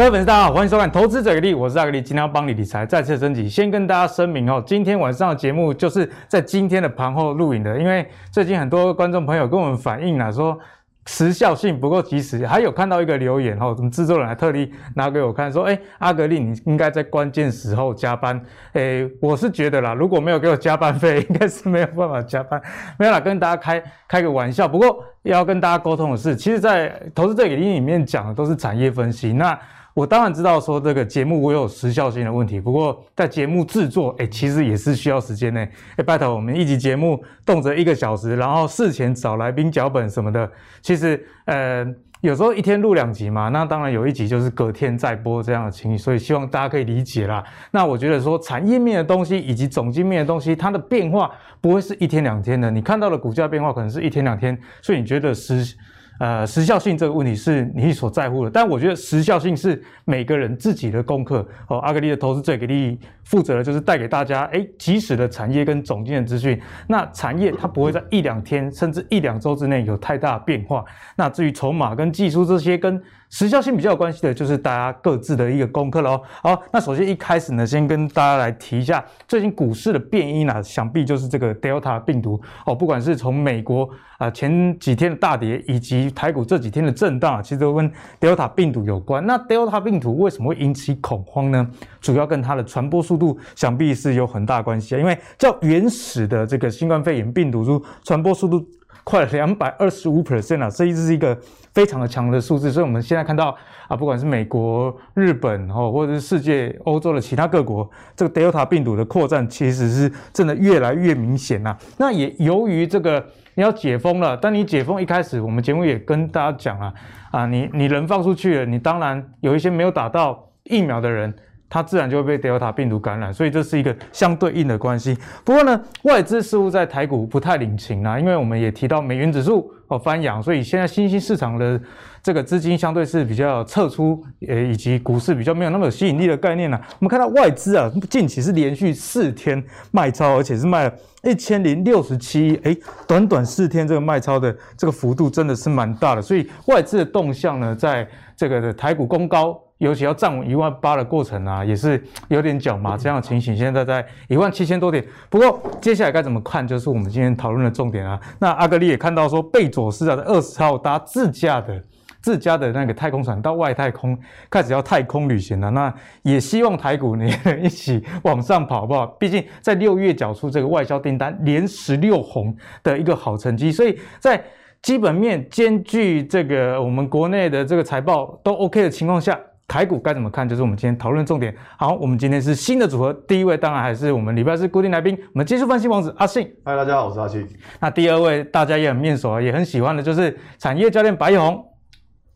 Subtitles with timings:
[0.00, 3.50] 各位粉丝，大家好，欢迎收看《投资最给力》，我是阿格力，今天要帮你理财，再次升级。
[3.50, 10.58] 先跟大家声明哦，今天晚上的节目就是在今天的盘后录影的，因为最近很多观众朋友跟我们反映啊，说。
[11.06, 18.40] 时效性不够及时，还有看到一个留言哈，我们制作人还特地拿给我看，说，哎，阿格力，你应该在关键时候加班。
[18.74, 22.60] 哎，我是觉得啦，如果没有给我加班费，应该是没有办法加班。
[22.98, 24.68] 没有啦，跟大家开开个玩笑。
[24.68, 29.32] 不过要跟大家沟通的是，其实，在投资最给力里面讲的都是产业分析。
[29.32, 29.58] 那
[30.00, 35.60] 我当然知道说这个节目我有时效性的问题，不过在节目制作，哎，其实也是需要时间呢。
[35.96, 40.50] 哎，拜托我们一集节目动辄一个小时，然后事前找来宾脚本什么的，
[40.80, 41.86] 其实呃
[42.22, 47.44] 有时候一天录两集嘛，那当然有一集就是隔天再播这样的情形，所以希望大家可以理解啦。
[47.70, 55.76] 那我觉得说产业面的东西以及总经面的东西，它的变化不会是一天两天的，你看到的股价变化可能是一天两天，所以你觉得是。
[56.20, 61.48] 呃，时效性这个问题是你所在乎的，但我觉得时效性是每个人自己的功课。
[61.66, 66.60] 哦，阿格力的投资最给力负责的就是带给大家，诶，即时的产业跟总经的资讯。
[66.86, 70.84] 那产业它不会在一两天甚至一两周之内有太大的变化。
[71.16, 76.20] 那至于筹码跟技术这些跟时效性比较有关系的，就是大家各自的一个功课喽。
[76.42, 82.74] 好，那首先一开始呢，先跟大家来提一下最近股市的变因啊，想必就是这个 Delta 病毒哦。
[82.74, 89.24] 不管是从美国啊前几天的大跌，以及台股这几天的震荡啊，其实都跟 Delta 病毒有关。
[89.24, 91.68] 那 Delta 病毒为什么会引起恐慌呢？
[92.00, 94.98] 主要跟它的传播速度想必是有很大关系啊。
[94.98, 98.66] 因为较原始的这个新冠肺炎病毒株传播速度
[99.04, 101.38] 快两百二十五 percent 啊，这一直是一个。
[101.72, 111.76] 非常的强的数字，所以我们现在看到啊，不管是美国、日本哦，或者是世界欧洲的其他各国，这个 Delta 病毒的扩散其实是真的越来越明显呐。
[111.96, 116.92] 那也由于这个你要解封了，当你解封一开始，我们节目也跟大家讲了
[117.30, 121.32] 啊，你你人放出去了，你当然有一些没有打到疫苗的人，
[121.68, 125.16] 他自然就会被 Delta 病毒感染，所以这是一个相对应的关系。
[125.44, 129.72] 不过呢，外资似乎在台股不太领情啊，因为我们也提到美元指数。
[129.90, 131.80] 哦，翻扬，所以现在新兴市场的
[132.22, 136.88] 这个资金相对是比较撤出，呃，以及股市比较没有那么有吸引力的概念呢、啊。
[137.00, 146.22] 我们看到外资啊，近期是连续四天卖超，而且是卖了一千零六十七亿，诶，短短四天这个卖超的这个幅度真的是蛮大的。
[146.22, 149.60] 所以外资的动向呢，在这个的台股攻高。
[149.80, 152.98] 尤其要站稳一万八的过程啊，也是有点脚麻。
[152.98, 155.02] 这样的情形，现在在一万七千多点。
[155.30, 158.20] 不过接下来该怎么看，就是我们今天讨论的重点啊。
[158.38, 161.82] 那阿格力也看到说，贝佐斯啊，在二十号搭自驾的
[162.20, 164.18] 自家的那个太空船到外太空，
[164.50, 165.70] 开始要太空旅行了。
[165.70, 165.92] 那
[166.24, 167.26] 也希望台股呢
[167.62, 169.06] 一起往上跑，好不好？
[169.18, 174.44] 毕竟在六月缴出这个外销订单连十六红的一个好成绩，所以在
[174.82, 179.40] 基本面兼具这个我们国内的这个财报都 OK 的情况下。
[179.70, 180.48] 台股该怎么看？
[180.48, 181.54] 就是我们今天讨论重点。
[181.78, 186.52] 好，我们今天是新的组合，第一位当然还是我们礼拜四固定来宾，我们技术分析王子阿信。
[186.64, 187.48] 嗨，大家好，我是阿信。
[187.78, 191.64] 那第二位大家也很面熟啊，也很喜欢的，就是产业教练白毅宏。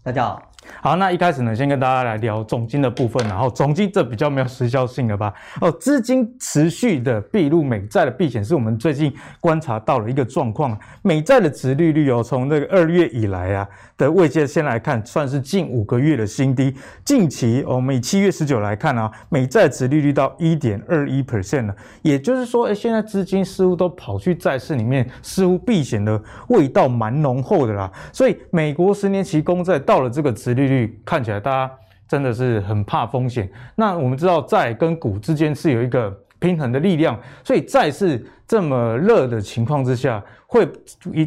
[0.05, 0.54] 大家好。
[0.81, 5.33] 好，那一开始呢，先跟大家来聊总金的部分，然后总金这比较没有时效性了吧？
[5.61, 10.79] 哦，资金持续的避入美债的避险，是我们最近观察到了一个状况。
[11.03, 16.75] 美债的殖利率哦，从这个二月以来啊的位阶先来看，算是近五个月的新低。
[17.05, 27.91] 近期哦，我们以七月十九来看啊，美债殖利率到一点二一 percent 了，也就是说，诶，现在资金似乎都跑去债市里面，似乎避险的味道蛮浓厚的啦。
[28.13, 31.73] 所以，美国十年期公债到了这个值利率看起来，大家
[32.09, 33.49] 真的是很怕风险。
[33.75, 40.69] 那我们知道债跟股之间是有一个平衡的力量，所以债市这么热的情况之下，会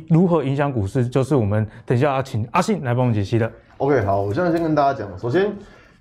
[0.09, 1.07] 如何影响股市？
[1.07, 3.51] 就是我们等一下要请阿信来帮我们解析的。
[3.77, 5.51] OK，好，我现在先跟大家讲，首先。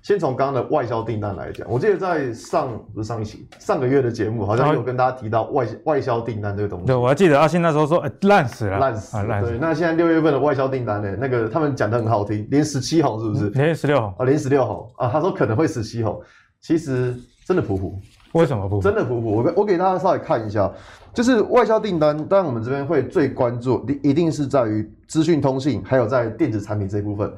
[0.07, 6.85] 先从刚刚的外销订单来讲，我记得在上不是上一期上个月的节目，好像有跟大家提到外外销订单这个东西。
[6.85, 9.35] 对，我还记得阿信那时候说，哎、欸，烂死了，烂死了。
[9.35, 11.13] 啊、对，那现在六月份的外销订单呢？
[11.19, 13.49] 那个他们讲的很好听，连十七红是不是？
[13.49, 15.09] 连十六红啊，连十六红啊。
[15.09, 16.17] 他说可能会十七红，
[16.61, 17.13] 其实
[17.45, 17.99] 真的普普。
[18.31, 18.81] 为什么普普？
[18.81, 19.35] 真的普普。
[19.35, 20.71] 我给我给大家稍微看一下，
[21.13, 27.29] 就是外销订单，当然我们这边会最关注，一定是在于资讯通信，还有在电子产品这一部分。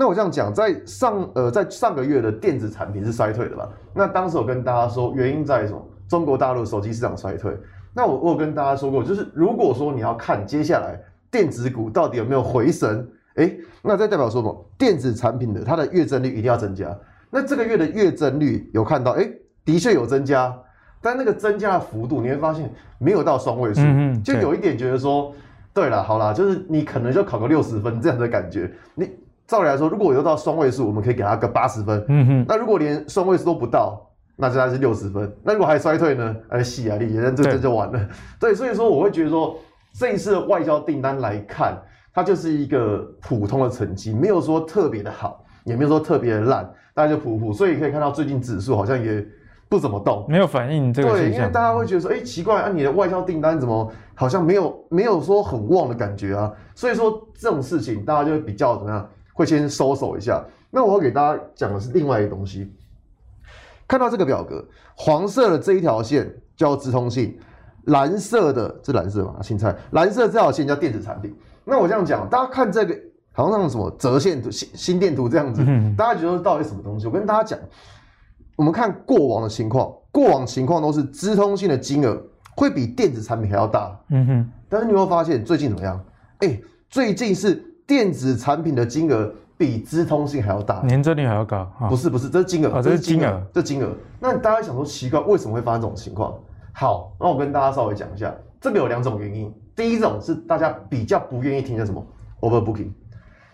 [0.00, 3.68] 那我这样讲，在上呃，在上个月的电子产品是衰退的吧？
[3.92, 5.88] 那当时我跟大家说，原因在什么？
[6.08, 7.54] 中国大陆手机市场衰退。
[7.92, 10.98] 那我我有跟大家说过，就是如果说你要看接下来
[11.30, 14.70] 电子股到底有没有回升，诶，那这代表说什么？
[14.78, 16.98] 电子产品的它的月增率一定要增加。
[17.28, 19.30] 那这个月的月增率有看到，诶，
[19.66, 20.58] 的确有增加，
[21.02, 23.82] 但那个增加的幅度你会发现没有到双位数，
[24.24, 25.34] 就有一点觉得说，
[25.74, 29.06] 对了，好啦，就是你可能就考个六十分这样的感觉，你。
[29.50, 32.04] 照理来说，如果有到双位数，我们可以给他个八十分。
[32.06, 32.44] 嗯哼。
[32.46, 34.00] 那如果连双位数都不到，
[34.36, 35.28] 那就还是六十分。
[35.42, 36.36] 那如果还衰退呢？
[36.50, 38.08] 哎，戏啊，你这这就完了。
[38.38, 39.58] 对，所以说我会觉得说，
[39.92, 41.76] 这一次的外交订单来看，
[42.14, 47.52] 它就是一个普通的成绩，没有说特别的好，也没有说特别的烂，大家就普普。
[47.52, 49.26] 所以可以看到最近指数好像也
[49.68, 51.10] 不怎么动，没有反应这个。
[51.10, 56.52] 对，因为大家会觉得说，哎、欸，奇怪啊，你的外销订单怎么好像没有没有说很旺的感觉啊？
[56.76, 59.08] 所以说这种事情大家就会比较怎么样，
[59.40, 60.44] 会先收手一下。
[60.70, 62.70] 那我要给大家讲的是另外一个东西。
[63.88, 64.62] 看到这个表格，
[64.94, 67.36] 黄色的这一条线叫直通性，
[67.84, 71.34] 蓝色的这蓝色嘛，青菜，蓝色这条线叫电子产品。
[71.64, 72.94] 那我这样讲，大家看这个
[73.32, 77.06] 好像什么折线图、心心电图这样子，嗯、大家觉得到底什么东西？
[77.06, 77.58] 我跟大家讲，
[78.56, 82.22] 我们看过往的情况，过往情况都是资通性的金额
[82.54, 83.98] 会比电子产品还要大。
[84.10, 85.98] 嗯哼，但是你会发现最近怎么样？
[86.38, 89.28] 哎、欸，最近是电子产品的金额。
[89.60, 91.70] 比资通信还要大，年增率还要高？
[91.86, 93.94] 不是不是，这是金额、哦，这是金额，这金额。
[94.18, 96.34] 那大家想说奇怪，为什么会发生这种情况？
[96.72, 99.52] 好，那我跟大家稍微讲一下，这个有两种原因。
[99.76, 102.02] 第一种是大家比较不愿意听叫什么
[102.40, 102.88] overbooking，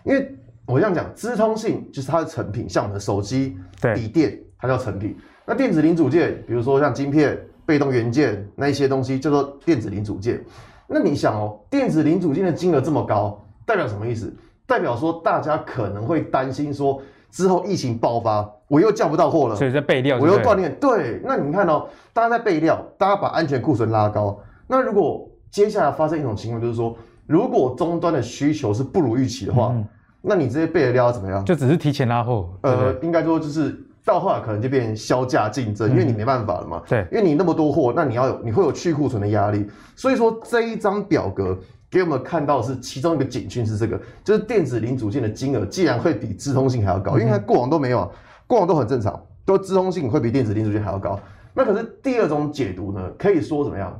[0.05, 0.33] 因为
[0.65, 3.57] 我这样讲，资通信就是它的成品，像我们的手机、
[3.93, 5.13] 笔电，它叫成品。
[5.45, 10.41] 那电子零组件，比如说像晶片、被动元件那一些东西，叫做电子零组件。
[10.87, 14.33] 那你想哦，电子零组件的金额这么高，代表什么意思？
[14.65, 20.73] 代表说，大家可能会担心说，之后疫情爆发，我又叫不到货了，所以在备料，我又断链。
[20.79, 24.39] 对，那你看哦，大家在备料，大家把安全库存拉高。
[24.67, 29.85] 那如果接下来发生一种情况，就是说，如果终端的需求是不如预期的话，嗯、
[30.21, 31.45] 那你这些备的料怎么样？
[31.45, 32.49] 就只是提前拉货。
[32.61, 33.73] 呃，应该说就是
[34.03, 36.81] 到后来可能就变成削价竞争，嗯、因为你没办法了嘛。
[36.87, 39.65] 对，因为你那么多货，那你要有，你会有去库存的压力。
[39.95, 41.57] 所以说这一张表格。
[41.89, 48.09] 给我们看到的是其中一个警讯是这个，就是电子零组件的金额既然会比资通信还要高，因为它过往都没有啊，
[48.45, 51.17] 过往都很正常，都资通信会比电子零组件还要高。
[51.53, 53.97] 那可是第二种解读呢，可以说怎么样？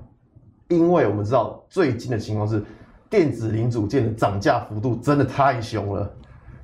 [0.67, 2.61] 因为我们知道最近的情况是
[3.09, 6.11] 电子零组件的涨价幅度真的太凶了。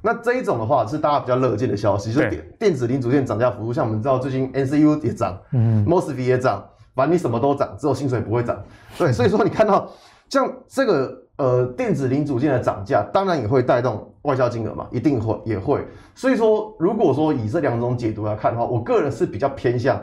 [0.02, 6.62] 那这一种的话是大家比较乐见的消息，就是电电子零组件涨价幅度，像我们知道最近 NCU 也涨，嗯，MOSFET 也涨，
[6.94, 8.62] 反正你什么都涨，只有薪水不会涨。
[8.98, 9.90] 对，所以说你看到。
[10.34, 15.86] 像这个呃电子零组件的涨价，当然也会带动外销金额嘛，一定会也会。
[16.16, 20.02] 所以说，如果说以这两种解读来看的话，我个人是比较偏向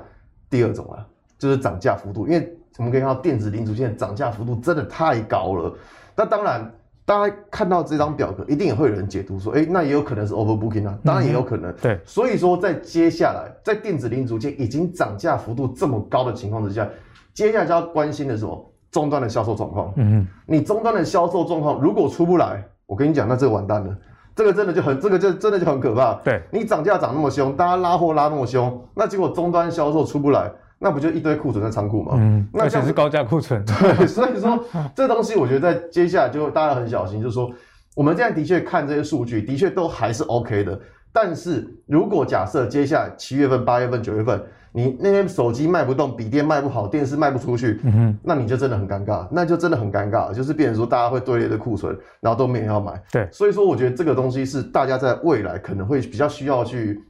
[0.48, 1.04] 第二种啊，
[1.36, 5.74] 就是涨价幅度，因为我们可以看到电子零组件涨价幅度真的太高了。
[6.14, 6.72] 那当然，
[7.04, 11.74] 大家看到这张表格，一定也会有人解读说，哎，那也有可能是 overbooking 啊，当然也有可能。
[11.82, 16.88] 对，所以说在接下来，在电子零组件已经涨价幅度这么高的情况之下，
[17.34, 18.69] 接下来就要关心的是什么？
[18.90, 23.96] 终端的销售状况，嗯，你终端的销售状况如果出不来，我跟你讲，那这个完蛋了，
[24.34, 26.14] 这个真的就很，这个就真的就很可怕。
[26.24, 32.14] 对，你涨价涨那么凶，大家拉货拉那么凶，那结果终端销售出不来，那不就一堆库存在仓库吗？
[32.16, 33.62] 嗯，而且是高价库存。
[33.66, 34.58] 对，所以说
[34.94, 37.50] 这东西我觉得在接下来就大家很小心，就是说
[37.94, 40.80] 我们现在的确看这些数据，的确都还是 OK 的。
[41.12, 44.40] 但是如果假设接下来七月份、八月份、九月份，
[44.72, 53.02] 你那边手机卖不动，笔电卖不好，电视卖不出去，嗯，那你就真的很尴尬，那就真的很尴尬，就是变成说大家会堆列的库存，然后都没人要买。
[53.10, 57.02] 对，所以说我觉得这个东西是大家在未来可能会比较需要去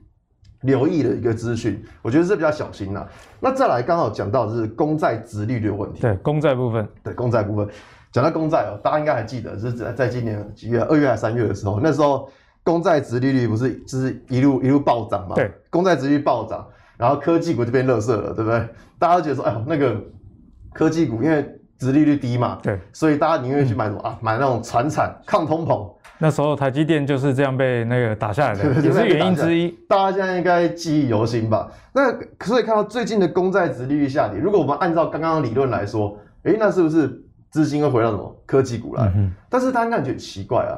[0.62, 3.06] 留意的一个资讯，我觉得是比较小心呐。
[3.40, 7.68] 那再来刚好讲到的是公债殖利率的问题，对，公债部分，对，公债部分，
[8.10, 12.26] 讲到公债哦，大家应该还记得是在在今年几月，二月还是三月的时候，那时候
[12.64, 15.34] 公债殖利率不是就是一路一路暴涨嘛？
[15.34, 16.66] 对，公债殖利率暴涨。
[17.00, 18.68] 然后科技股就变垃圾了，对不对？
[18.98, 19.96] 大家都觉得说，哎呦，那个
[20.74, 21.44] 科技股因为
[21.78, 24.18] 殖利率低嘛，对，所以大家宁愿去买什么、嗯、啊？
[24.20, 25.90] 买那种传产抗通膨。
[26.18, 29.70] 那时候台积电就是这样被那个打下来的， 也是原因之一。
[29.88, 31.72] 大家现在应该记忆犹新吧？
[31.94, 32.12] 那
[32.44, 37.08] 所以看到最近的公债殖利率下跌，如果我们按照刚刚的理论来说，诶，那是不是
[37.50, 39.10] 资金会回到什么科技股来？
[39.16, 40.76] 嗯、但是大家感觉很奇怪啊。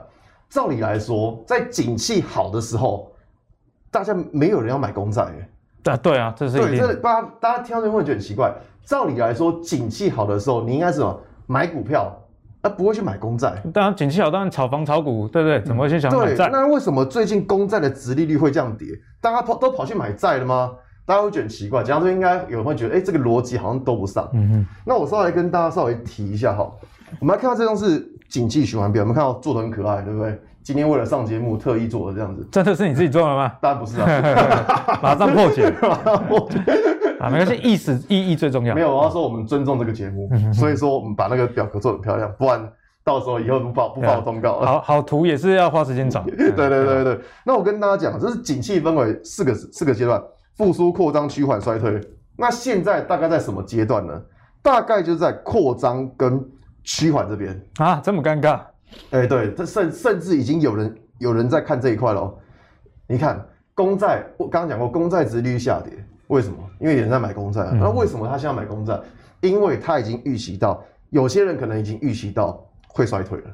[0.49, 3.11] 照理来说，在景气好的时候，
[3.91, 5.27] 大家没有人要买公债。
[5.85, 8.53] 啊，对啊，这是对，这大家大家听到这会觉得很奇怪。
[8.85, 12.13] 照理来说，景气好的时候，你应该是什么买股票，
[12.63, 13.55] 而不会去买公债。
[13.73, 15.61] 当然，景气好，当然炒房炒股，对不对？
[15.63, 16.49] 怎么会去想买债？
[16.49, 18.89] 对，那为什么最近公债的殖利率会这样跌？
[19.21, 20.73] 大家跑都跑去买债了吗？
[21.05, 21.83] 大家会觉得很奇怪。
[21.83, 24.29] 这样说应该有人会觉得，哎，这个逻辑好像都不上。
[24.33, 24.67] 嗯哼。
[24.85, 26.71] 那我稍微跟大家稍微提一下哈，
[27.21, 30.41] 我们来看到这张是景气循环表，我们看到做的很可爱，对不对？
[30.65, 33.53] 今天为了上节目特意做的这样子，真的是你自己做的吗？
[33.61, 36.59] 当然不是啊， 马上破解， 马上破解
[37.19, 37.29] 啊！
[37.31, 38.75] 没关系，意思意义最重要。
[38.75, 42.73] 没有，我要说我们尊重这个节目，所以说我们把那个表格做的漂亮，不然
[43.05, 44.67] 到时候以后不报不报通告了。
[44.67, 46.23] 好 好图也是要花时间找。
[46.23, 47.21] 对对对对对。
[47.45, 50.23] 那我跟大家讲，这是景气分为四个四个阶段：
[50.57, 52.01] 复苏、扩张、趋缓、衰退。
[52.37, 54.21] 那现在大概在什么阶段呢？
[54.63, 56.41] 大概就是在扩张跟
[56.85, 58.61] 趋缓这边啊，这么尴尬？
[59.11, 62.33] 哎、欸，对，这甚甚至已经有人有人在看这一块了。
[63.07, 63.45] 你看
[63.75, 65.93] 公债，我刚刚讲过，公债殖利率下跌，
[66.29, 66.57] 为什么？
[66.81, 68.99] 因为有人在买公债、嗯、那为什么他现在买公债？
[69.41, 73.51] 因为他已经预期到，有些人可能已经预期到会衰退了。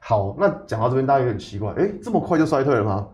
[0.00, 3.06] 好，那讲到这边，大家有点奇怪，哎、欸，这么快就衰退了吗？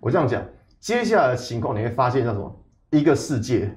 [0.00, 0.42] 我这样讲，
[0.80, 2.64] 接下来的情况你会发现叫什么？
[2.90, 3.70] 一个世界，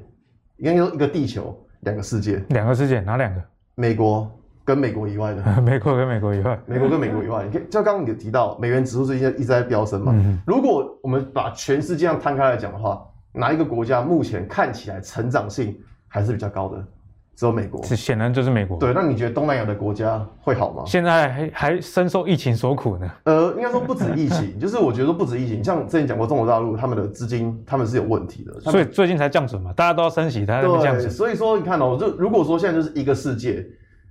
[0.57, 2.43] 应该说一个地球，两个世界。
[2.49, 3.43] 两个世界哪两个？
[3.75, 4.31] 美国
[4.65, 5.43] 跟美国以外的。
[5.61, 6.59] 美国跟美国以外。
[6.65, 10.11] 美国跟美国以外，你看，就刚刚你提到美元指数最近一直在飙升嘛。
[10.15, 13.01] 嗯、如果我们把全世界上摊开来讲的话，
[13.31, 15.75] 哪一个国家目前看起来成长性
[16.07, 16.83] 还是比较高的？
[17.35, 18.77] 只有美国，是显然就是美国。
[18.77, 20.83] 对，那你觉得东南亚的国家会好吗？
[20.85, 23.09] 现在还还深受疫情所苦呢。
[23.23, 31.09] 呃，应该说不止疫情， 就是我觉得不止疫情，像之前讲过中国大陆他们的资金他们是有问题的，所以最近才降准嘛，大家都要升息，它才降准。
[31.09, 33.65] 所以说你看哦，就如果说现在就是一个世界，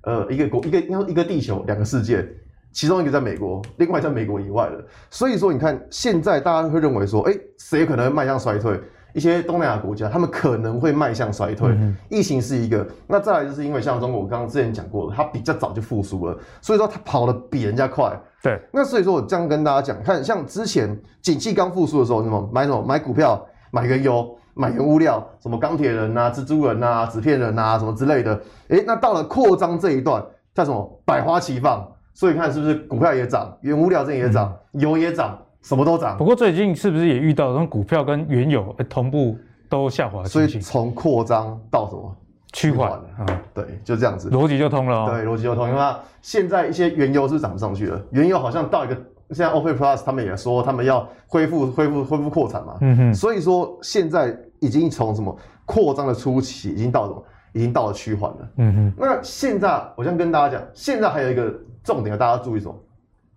[0.04, 2.26] 呃，一个国一个应该说一个地球两个世界，
[2.72, 8.80] 其中一个在美国，另外在美国以外的，所以说你看现在大家会认为说，哎，谁可能会迈向衰退？
[9.14, 12.86] 一些东南亚国家，他们可能会迈向衰退，嗯、疫情是一个。
[13.06, 18.18] 那再来就是因为像中国，我刚刚之前讲过的，它比较早就复苏了，所以说它跑得比人家快。
[18.42, 28.40] 对，那所以说我这样跟大家讲，看像之前景气刚复苏的时候，什么买什么买股票、买原油、买原物料，什么钢铁人啊、蜘蛛人啊、纸片人啊，什么之类的。
[28.68, 35.38] 诶，那到了扩张这一段，叫什么百花齐放，所以看是不是股票也涨，原物料这也涨，嗯、油也涨。
[35.62, 40.24] 什么都涨，不过最近是不是也遇到这种股票跟原油同步都下滑？
[40.24, 42.16] 所以从扩张到什么
[42.52, 42.90] 趋缓？
[42.90, 45.10] 啊，对，就这样子，逻辑就通了哦。
[45.12, 49.00] 对，逻辑就通，因为它现在一些原油是涨不上去了，原油好像到一个
[49.34, 52.76] 现在 OPEC Plus 他们也说他们要恢复恢复恢复扩产嘛。
[52.80, 53.14] 嗯哼。
[53.14, 58.50] 所以说现在已经从什么扩张的初期已经到什么，已经到了趋缓了。
[58.56, 58.92] 嗯哼。
[58.98, 62.74] 那现在我先跟大家讲，现在还有一个重点要大家注意什么？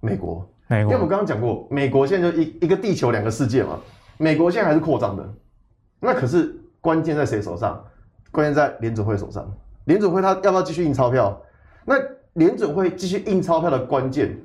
[0.02, 0.48] 美国。
[0.68, 3.80] 因为我们刚刚讲过，美国现在就一一个地球两个世界嘛，
[4.18, 5.34] 美国现在还是扩张的，
[6.00, 7.80] 那可是关键在谁手上？
[8.32, 9.48] 关键在联准会手上。
[9.84, 11.40] 联准会他要不要继续印钞票？
[11.86, 11.96] 那
[12.34, 14.36] 联准会继续印钞票的关键，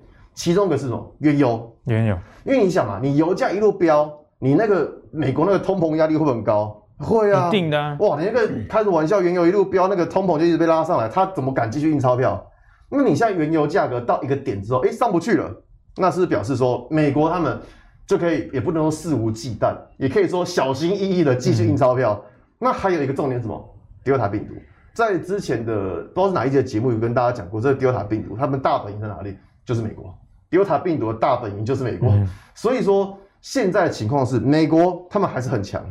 [0.41, 1.17] 其中一个是什么？
[1.19, 1.71] 原油。
[1.85, 2.17] 原油。
[2.47, 6.83] 因为你想嘛，你油价一路飙，你那个美国那个通膨压力会不会很高？
[6.99, 7.95] 会啊，一定的啊。
[8.01, 12.43] 哇，你那个开着玩笑，原油一路飙，那个通膨就一直被拉上来，他怎么敢继续印钞票？
[12.89, 15.55] 那你现在原油价格到一个点之后，哎，上不去了。
[15.99, 17.61] 那是表示说，美国他们
[18.07, 22.19] 就可以，也不能说肆无忌惮，也可以说小心翼翼的继续印钞票。
[22.19, 22.31] 嗯、
[22.61, 24.55] 那还有一个重点是什么？Delta 病毒，
[24.95, 29.37] 在之前的不知道是哪一节节目有跟大家讲过，这个 Delta 病毒，他们大本营在哪里？
[29.67, 30.15] 就是美国。
[30.51, 32.11] Delta 病毒的大本营就是美国。
[32.11, 35.85] 嗯、所以说，现在的情况是，美国他们还是很强，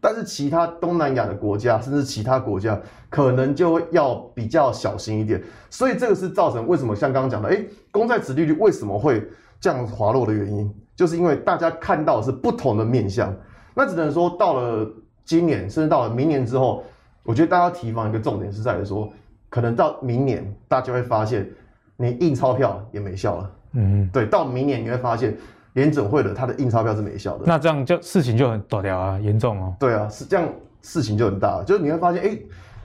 [0.00, 5.42] 但是其他东南亚的国家，甚至其他国家，可能就要比较小心一点。
[5.70, 9.22] 所以这个是造成为什么像刚刚讲的，哎，公债殖利率为什么会？
[9.60, 13.34] 这样滑落的原因，就是因为大家看到的是不同的面相。
[13.74, 14.88] 那只能说到了
[15.24, 16.84] 今年，甚至到了明年之后，
[17.24, 19.12] 我觉得大家提防一个重点是在于说，
[19.48, 21.50] 可能到明年大家会发现，
[21.96, 23.50] 你印钞票也没效了。
[23.72, 25.36] 嗯，对，到明年你会发现，
[25.74, 27.44] 联准会的它的印钞票是没效的。
[27.46, 29.74] 那这样就事情就很大条啊，严重哦。
[29.78, 30.48] 对啊，是这样，
[30.82, 32.38] 事情就很大，就是你会发现，哎，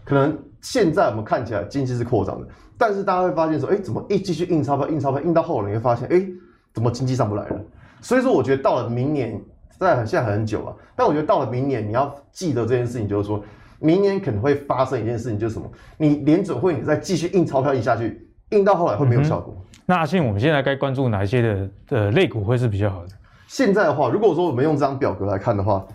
[0.03, 2.47] 可能现在我们看起来经济是扩张的，
[2.77, 6.25] 但是大家会发现说，哎，怎么一继续印钞票，印钞票印到后来，你会发现，哎。
[6.73, 7.61] 怎么经济上不来了？
[8.01, 9.39] 所以说，我觉得到了明年，
[9.77, 10.73] 在很现在很久啊。
[10.95, 13.43] 但我觉得到了明年，你要记得这件事情，就是说
[13.77, 15.71] 明年可能会发生一件事情，就是什么？
[15.97, 19.55] 你联准会你再继续印钞票印下去，印到后来会没有效果。
[19.55, 23.09] 嗯、那阿信，我们现在该关注哪一些的呃类股会是比较好的？
[23.47, 25.85] 现在的话，如果说我们用这张表格来看的话，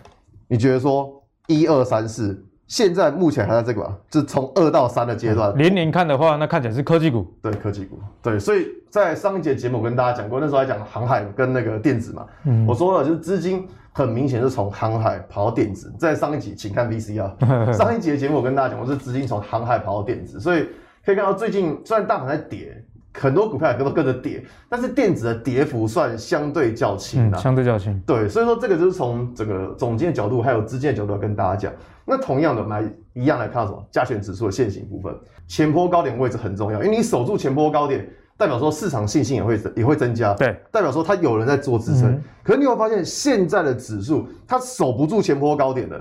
[0.47, 1.11] 你觉得说
[1.47, 2.45] 一二三四？
[2.67, 3.81] 现在目前还在这个，
[4.11, 5.51] 就是从二到三的阶段。
[5.57, 7.25] 连年看的话，那看起来是科技股。
[7.41, 7.99] 对，科技股。
[8.21, 12.27] 对，所以在上一节节目我跟大家讲过，那时候还讲航海跟那个电子嘛。
[12.45, 12.67] 嗯。
[12.67, 15.91] 我说了，就是资金很明显是从航海跑到电子。
[15.97, 17.73] 在上一集，请看 VCR。
[17.73, 20.67] 上一集的节目我跟大家讲，我是资金从航海跑到电子，所以
[21.03, 22.85] 可以看到最近虽然大盘在跌。
[23.13, 27.99] 很多股票也都跟着跌，但是电子的跌幅算相对较轻的，相对较轻。
[28.05, 31.73] 对，所以说这个就是从整个总经的角度，还有资金的角度来跟大家讲。
[32.05, 33.83] 那同样的，我们来一样来看什么？
[33.91, 35.13] 加权指数的线型部分，
[35.47, 42.11] 前坡高点位置很重要，因为你守住前坡高点，代表说市场信心也会也会增加，对，代表说它有人在做支撑。
[42.11, 45.99] 嗯、可是你会发现，现在的指数它守不住前坡高点的。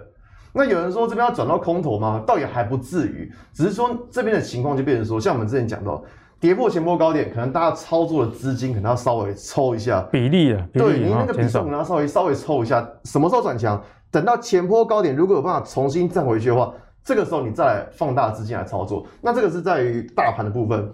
[0.52, 2.22] 那有人说这边要转到空头吗？
[2.26, 6.04] 倒也还不至于，只是说这边的情况就变成说，像我们之前讲到。
[6.40, 12.88] 跌破前波高点，可能大家操作的资金可能要稍微抽一下比例啊，比例对，你那个比重可能要稍微稍微抽一下。
[13.04, 13.82] 什么时候转强？
[14.10, 19.04] 等到前波高点如果有办法重新站回去的话，这个时候你再来放大资金来操作。
[19.20, 20.88] 那这个是在于大盘的部分。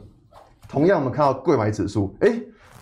[0.66, 2.32] 同样，我们看到贵买指数，哎，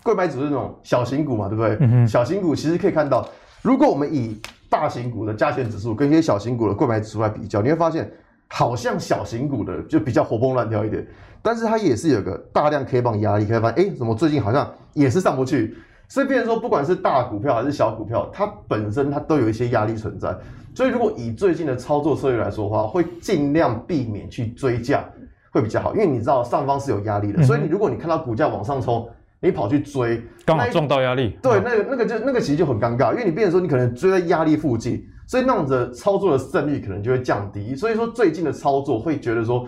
[0.04, 1.76] 贵买指数是那种小型股嘛，对不对？
[1.81, 2.07] 嗯哼。
[2.07, 3.28] 小型股其实可以看到，
[3.61, 4.40] 如果我们以
[4.71, 8.09] 大型股的加权指数跟一些小型股的贵买指数来比较，你会发现。
[8.54, 11.07] 好像小型股的就比较活蹦乱跳一点，
[11.42, 15.76] 但是它也是有个大量 K 棒压力，可以发现，哎，怎么最近好像也是上不去？
[16.08, 20.37] 所以变成说，不管是大股票还是小股票，它本身它都有一些压力存在。
[20.75, 25.04] 所以如果以最近的操作策略来说的话，会尽量避免去追价
[25.50, 29.08] 会比较好，因为你知道上方是有压力的，所以你如果你看到股价往上冲，
[29.40, 35.04] 你跑去追，刚好撞到压力，对，那个那个就那个其实就很尴尬，因为你变成说你可能追在压力附近。
[35.25, 37.75] 所以那样子操作的胜率可能就会降低。
[37.75, 39.66] 所以说最近的操作会觉得说，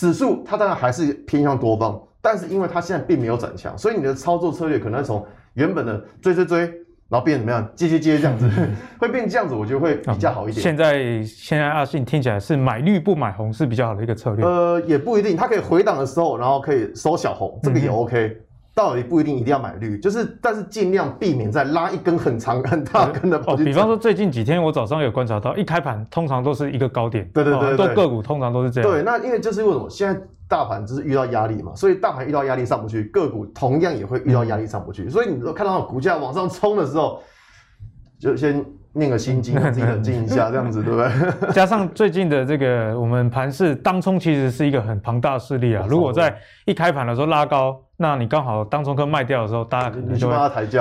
[0.00, 6.60] 指数它当然还是偏向多方，但是因为它现在并没有转强，所以你的操作策略可能从原本的追追追，
[7.10, 8.48] 然后变怎么样接接接这样子，
[8.98, 10.62] 会变这样子，我觉得会比较好一点。
[10.62, 14.42] 现在现在阿信听起来是买绿不买红是比较好的一个策略。
[14.42, 18.26] 呃，也不一定，它可以回档的时候，然后可以收小红，这个也 OK。
[18.26, 18.40] 嗯
[18.72, 23.54] 到底不一定一定要买绿，就是但是尽量避免再拉一根很长很大根的跑。
[23.54, 27.28] 哦，比方说最近几天我早上有观察到，一开盘通常都是一个高点。
[27.34, 28.90] 对对对，对，对，个股通常都是这样。
[28.90, 35.04] 对，那因为就是为什么现在大盘就是遇到压力嘛，所以大盘遇到压力上不去，个股同样也会遇到压力上不去。
[35.04, 37.20] 嗯、所以你看到股价往上冲的时候，
[38.18, 41.52] 就先念个心经，自己冷静一下，这样子对不对？
[41.52, 46.34] 加上最近的这个我们盘势当冲其实是一个很庞大的势力啊，如果在
[46.64, 47.78] 一开盘的时候拉高。
[48.02, 50.34] 那你刚好当中科卖掉的时候，大家可能就会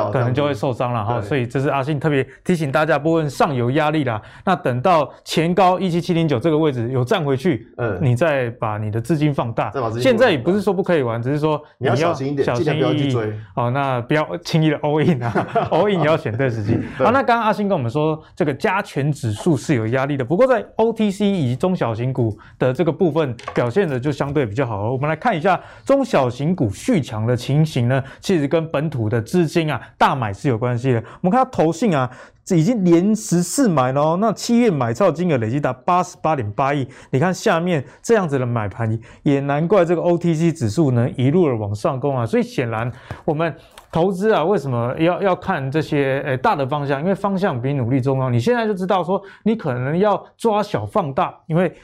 [0.10, 4.22] 可能就会受伤了哈，所以这是阿信特别提醒大家，部分上游压力啦。
[4.46, 9.70] 那等到前高一七七零九这个位置有站回去，嗯，你再把你的资金放大。
[10.00, 13.34] 现在也不是说不可以玩，只是说你要小心一点，小心不要去追。
[13.54, 15.34] 好，那不要轻易的 all in 啊，
[15.72, 16.80] all in 你要选对时机。
[17.04, 24.90] 好，那刚刚阿信跟我们说，这个加权指数是有压力的，不过在 OTC 以及中小型股的这个部分表现的就相对比较好。
[24.94, 27.04] 我们来看一下中小型股续。
[27.10, 31.04] 强的情形呢，其实跟本土的资金啊大买是有关系的。
[31.22, 32.08] 我们看到投信啊，
[32.52, 34.18] 已经连十四买了哦。
[34.22, 36.88] 那七月买超金额累计达八十八点八亿。
[37.10, 42.24] 你看下面这样子的买盘，也难怪这个 OTC 指数呢一路的往上攻啊。
[42.24, 42.92] 所以显然
[43.26, 43.52] 我们
[43.92, 47.02] 投资啊，为什么要要看这些诶大的方向？
[47.02, 48.30] 因为方向比努力重要。
[48.30, 51.76] 你现在就知道说，你可能要抓小放大，因为。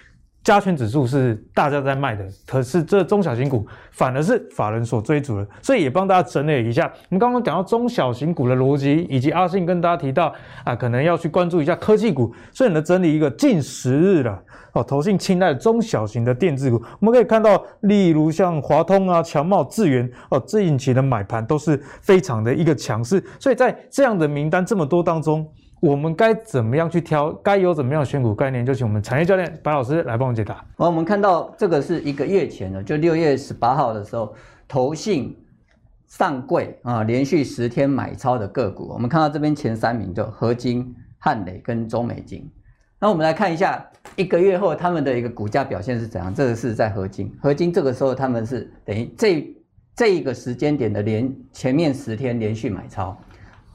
[0.45, 6.85] 加权指数是大家在卖的，可是这中小型股反而是法人所追逐的，所以也帮大家整理一下。
[6.85, 10.31] 我们刚刚讲到中小型股的逻辑，以及阿信跟大家提到
[10.63, 14.39] 啊，可能要去关注一下科技股，所以呢，整理一个近十日了
[14.73, 25.43] 哦，投信青睐中小型的电子股，我们可以看到，例如像华通啊、强茂、智源哦，这一期的买盘都是非常的一个强势，所以在这样的名单这么多当中。
[25.81, 27.31] 我们该怎么样去挑？
[27.43, 28.65] 该有怎么样的选股概念？
[28.65, 30.55] 就请我们产业教练白老师来帮我解答。
[30.77, 34.33] 好，我们看到这个是一个月前的，就六月十八号的时候，
[34.67, 35.37] 投信
[36.07, 38.87] 上柜啊，连续十天买超的个股。
[38.87, 42.49] 我们看到这边前三名就合金、汉磊跟中美金。
[42.99, 43.85] 那我们来看一下
[44.15, 46.33] 一个月后他们的一个股价表现是怎样。
[46.33, 49.55] 这个是在合金，合金这个时候他们是等于这
[49.95, 53.15] 这一个时间点的连前面十天连续买超。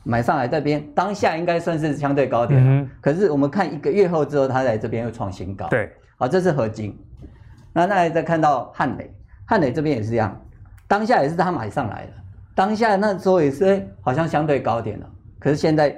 [0.02, 5.68] 买上来这边当下应该算是相对高点，嗯，可是我们看一个月后之后，它在这边又创新高。
[5.68, 6.98] 对，好，这是合金。
[7.72, 9.14] 那那再看到汉磊，
[9.46, 10.40] 汉磊这边也是一样，
[10.88, 12.12] 当下也是他买上来的，
[12.54, 15.06] 当下那时候也是好像相对高点了，
[15.38, 15.94] 可是现在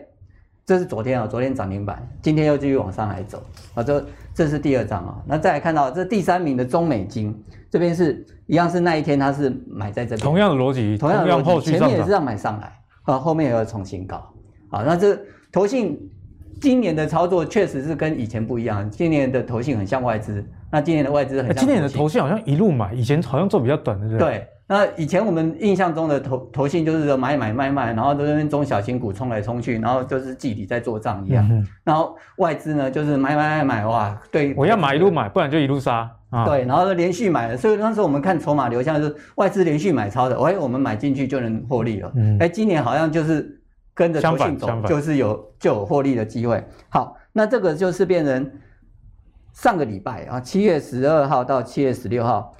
[0.66, 3.42] 这是昨天啊，昨天涨停板，今天又继续往上来走。
[3.74, 5.22] 啊，这这是第二张啊。
[5.26, 7.34] 那再来看到这第三名的中美金，
[7.70, 12.72] 这边是一样是那一天他是买在这边，同样的逻辑，同样的逻辑，前面也是这样买上来。
[13.04, 14.32] 啊，后面也要重新搞，
[14.70, 15.18] 啊，那这
[15.50, 15.98] 投信
[16.60, 18.88] 今年的操作确实是跟以前不一样。
[18.90, 21.56] 今年的投信很像外资，那今年的外资很像。
[21.56, 31.46] 今年的投信好像一路买，以前好像做比较短的，对那以前我们印象中的投投信就是说买买卖卖，然后都是中小型股冲来冲去，然后就是季底在做账一样。
[31.50, 36.08] 嗯、然后外资呢，就是买买买买，哇，对，我要买一路买，不然就一路杀。
[36.32, 42.10] 啊、对，然后连续买了，所以当时我们看筹码流向是外资连续买超的，哎，我们买进去就能获利了。
[42.14, 43.60] 嗯，哎，今年好像就是
[43.92, 46.66] 跟着投信走，就是有就有获利的机会。
[46.88, 48.50] 好，那这个就是变成
[49.52, 52.54] 上个礼拜啊，七月十二号到七月十六号，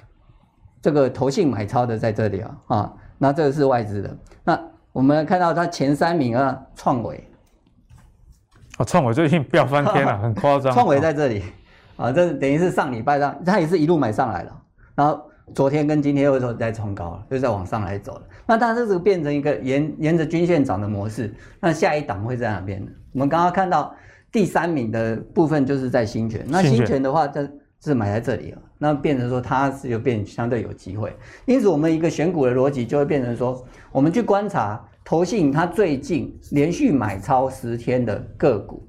[0.79, 4.15] 这个投信买超的在这里啊，啊，那这个是外资的。
[4.43, 4.59] 那
[4.91, 7.27] 我们看到它前三名啊，创伟，
[8.77, 10.71] 啊，创伟最近飙翻天了，很夸张。
[10.71, 11.41] 创伟在这里。
[11.95, 14.61] 啊，这等于是上礼拜上，它也是一路买上来了，
[14.95, 15.21] 然后
[15.53, 18.21] 昨天跟今天又说在冲高了，又在往上来走了。
[18.47, 21.33] 那当然这个变成一个沿沿着均线涨的模式。
[21.59, 22.91] 那下一档会在哪边呢？
[23.13, 23.93] 我们刚刚看到
[24.31, 26.43] 第三名的部分就是在新权。
[26.47, 27.47] 那新权的话，这
[27.83, 28.61] 是买在这里了。
[28.77, 31.15] 那变成说它是有变相对有机会。
[31.45, 38.85] 因此我们一个选股的逻辑就会变成说，我们去观察投信它最近连续买超十天的个股。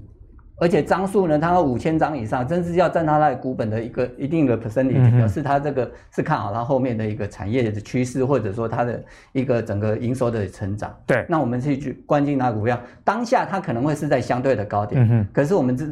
[0.57, 10.95] 而且张数呢，它有五千张以上，真是要占它那股本的一个一定的 percentage，表示它这个是看好它后面的一个产业的趋势，或者说它的一个整个营收的成长。
[11.07, 15.87] 对，那我们去去关心它股票，当下它可能会是在相对的高点，嗯、哼可是我们这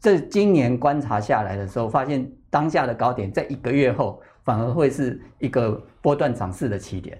[0.00, 7.18] 这今年观察下来的时候，发现当下的高点在一个月后反而会是一个波段涨势的起点。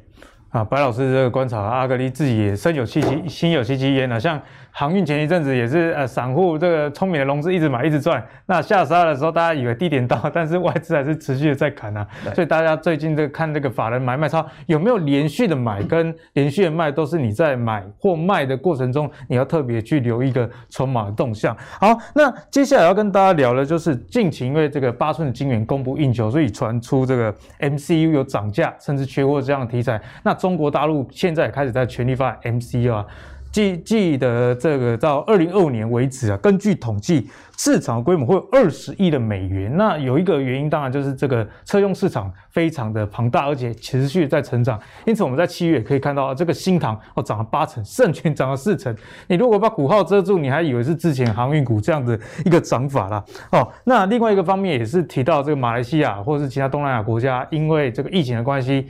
[0.51, 4.19] 啊，白老师这个观察，阿格力自己也深有戚戚，心有戚戚焉啊。
[4.19, 4.41] 像
[4.79, 8.23] 航运前一阵子也是，呃，散户这个聪明的融资一直买一直赚。
[8.45, 12.07] 那下杀的时候，大家以为低点到，但是外资还是持续的在砍啊。
[12.35, 21.57] 所以大家最近这个看这个法人买卖超有没有连续的买跟连续的卖，都是你在买或卖的过程中，你要特别去留一个筹码的动向。
[21.81, 29.99] 好，那接下来要跟大家聊的，就是近期因为这个八寸的晶圆供不应求，所以传出这个 MCU 有涨价甚至缺货这样的题材。
[30.23, 33.07] 那中国大陆现在也开始在全力发 MCU 啊，
[33.53, 37.31] 记记得这个到二零二五年为止啊，根据统计。
[37.57, 44.79] 市场规模会有二十亿的美元，那有一个原因，当然就是这个车用市场非常的庞大，而且持续在成长。
[45.07, 48.95] 因此，我们在七月可以看到这个新唐哦涨了八成，盛群涨了四成。
[49.27, 53.25] 你如果把股号遮住，你还以为是之前航运股这样的一个涨法啦。
[53.53, 58.87] 哦，那另外一个方面也是提到这个马来西亚或者是其他东南亚国家，因为这个疫情的关系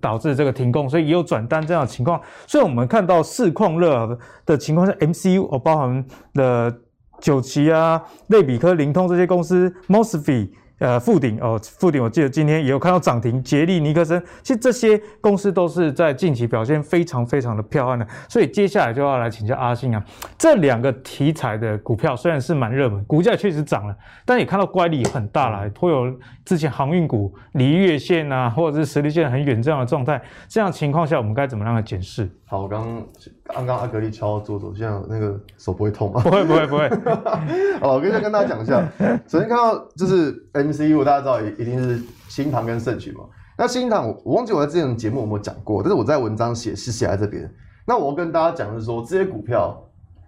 [0.00, 2.20] 导致这个停工，所以也有转单这样的情况。
[2.46, 6.74] 所以我们看到市况热的情况下，MCU 哦包含的。
[7.20, 10.50] 九旗啊、类比科、灵通这些公司，Mosfet。
[10.78, 20.04] 呃，富鼎哦，富鼎，我记得今天也有看到涨停，杰利尼克森，其实这些公司都是在近期表现非常非常的漂亮的，所以接下来就要来请教阿信啊，
[20.36, 32.30] 这两个题材的股票虽然是蛮热门，股价确实涨了，但也看到乖离很大了，会有之前航运股离月线啊，或者是实力线很远这样的状态，这样情况下我们该怎么样来检视？
[32.44, 33.02] 好，我刚
[33.48, 36.20] 刚刚阿格力敲桌子，现在那个手不会痛吗？
[36.22, 36.88] 不会不会不会。
[37.80, 38.86] 好，我跟先跟大家讲一下，
[39.26, 40.44] 首先看到就是。
[40.52, 43.24] MCU 大家知道一定是新唐跟盛曲嘛？
[43.58, 47.50] 那新唐我忘记我在之前的节目有没有讲过，但是我在文章写是写在这边。
[47.86, 49.78] 那我跟大家讲的是说，这些股票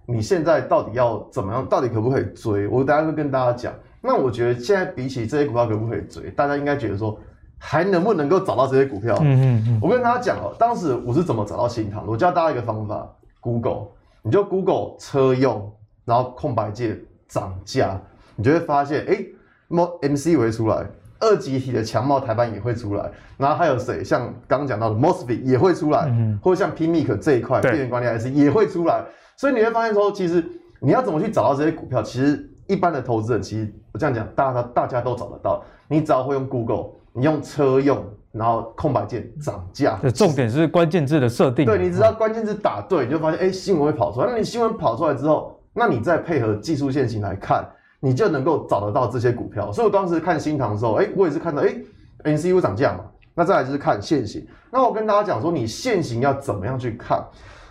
[0.07, 1.67] 你现在到底要怎么样？
[1.67, 2.69] 到底可不可以追？
[2.69, 3.73] 我等下会跟大家讲。
[4.03, 7.19] 那我觉得现在比起这些股票可不可以追，大家应该觉得说
[7.59, 9.17] 还能不能够找到这些股票？
[9.21, 9.81] 嗯嗯嗯。
[9.83, 12.11] 我跟大家讲哦，当时我是怎么找到新塘的？
[12.11, 13.09] 我教大家一个方法
[13.41, 13.89] ，Google，
[14.23, 15.73] 你就 Google 车用，
[16.05, 18.01] 然后空白键涨价，
[18.37, 19.35] 你就会发现，哎、欸。
[19.71, 20.87] MC 也会出来，
[21.21, 24.03] 二极体的强茂台板也会出来，然后还有谁？
[24.03, 29.05] 像刚刚讲到的 Mosfet 也会出来，嗯、或者像 PMIC 这一块电源管理 IC 也会出来。
[29.37, 30.43] 所以你会发现说，其实
[30.81, 32.03] 你要怎么去找到这些股票？
[32.03, 35.63] 其实一般的投资人，其实我这样讲，大家大家都找得到。
[35.87, 36.87] 你只要会用 Google，
[37.19, 39.99] 你用车用，然后空白键涨价。
[40.03, 41.67] 这重点是关键字的设定。
[41.67, 44.29] 对，你只要关键字打对，你就发现哎，新闻会跑出来。
[44.31, 47.69] 那你新闻跑出来之后，那你再配合技术线型来看。
[48.01, 51.75] 你就能够找得到这些股票，所以我当时看新塘的时候，哎，我也是看到，哎
[52.23, 53.01] ，N C U 涨价嘛，
[53.35, 54.47] 那再来就是看线型。
[54.71, 57.21] 那我跟大家讲说，你线型要怎么样去看？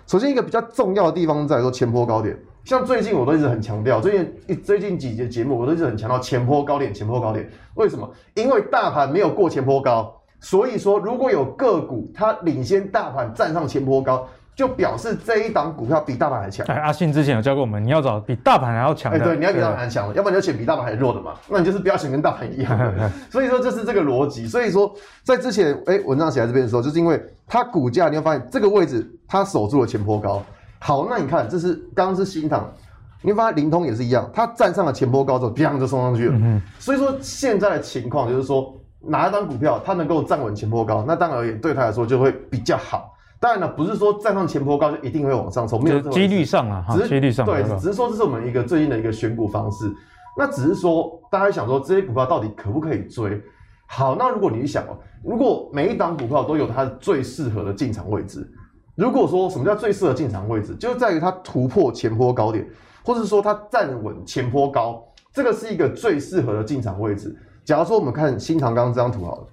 [0.06, 7.50] 首先一个比较重要的地方在说前波高点，像最近我都一直很强调，最近最近几节节目我都一直很强调前坡高点，前坡高点。
[7.76, 8.12] 为什么？
[8.34, 14.28] 因为大盘没有过前坡高，所以说如果有个股它领先大盘站上前坡高。
[14.54, 16.66] 就表示这一档股票比大盘还强。
[16.66, 19.20] 哎，阿信之前有教过我们，你要找比大盘还要强的。
[19.20, 21.34] 哎，对，你要比大盘还强的，要不然你就选比大盘还弱的嘛。
[21.48, 23.12] 那你就是不要选跟大盘一样的。
[23.30, 24.48] 所以说这是这个逻辑。
[24.48, 30.44] 所以说在之前，哎，文章写在这边的时候，就是因为它股价，你会发现这个位置它守住了前坡高。
[30.80, 32.72] 好，那你看，这是刚刚是新塘，
[33.22, 36.38] 你会发现灵通也是一样，它站上了前波高之后，砰就送上去了。
[36.38, 43.13] 嗯、所以说现在的情况就是说，哪一档股票它能够站稳前波高，那当然而言对它来说就会比较好。
[43.40, 49.92] 当然了，不是说站上前波高就一定会往上冲，没有几率上啊，只是几率上对，只是说这是我们一个最近的一个选股方式。
[50.36, 53.42] 那只是说大家想说这些股票到底可不可以追？
[53.88, 58.48] 好，那如果你想哦，如果每一档股票都有它最适合的进场位置，
[58.98, 62.68] 如果说什么叫最适合进场位置，就在于它突破前坡高点，
[63.06, 67.38] 或者说它站稳前坡高，这个是一个最适合的进场位置。
[67.64, 69.48] 假如说我们看新唐刚这张图好了，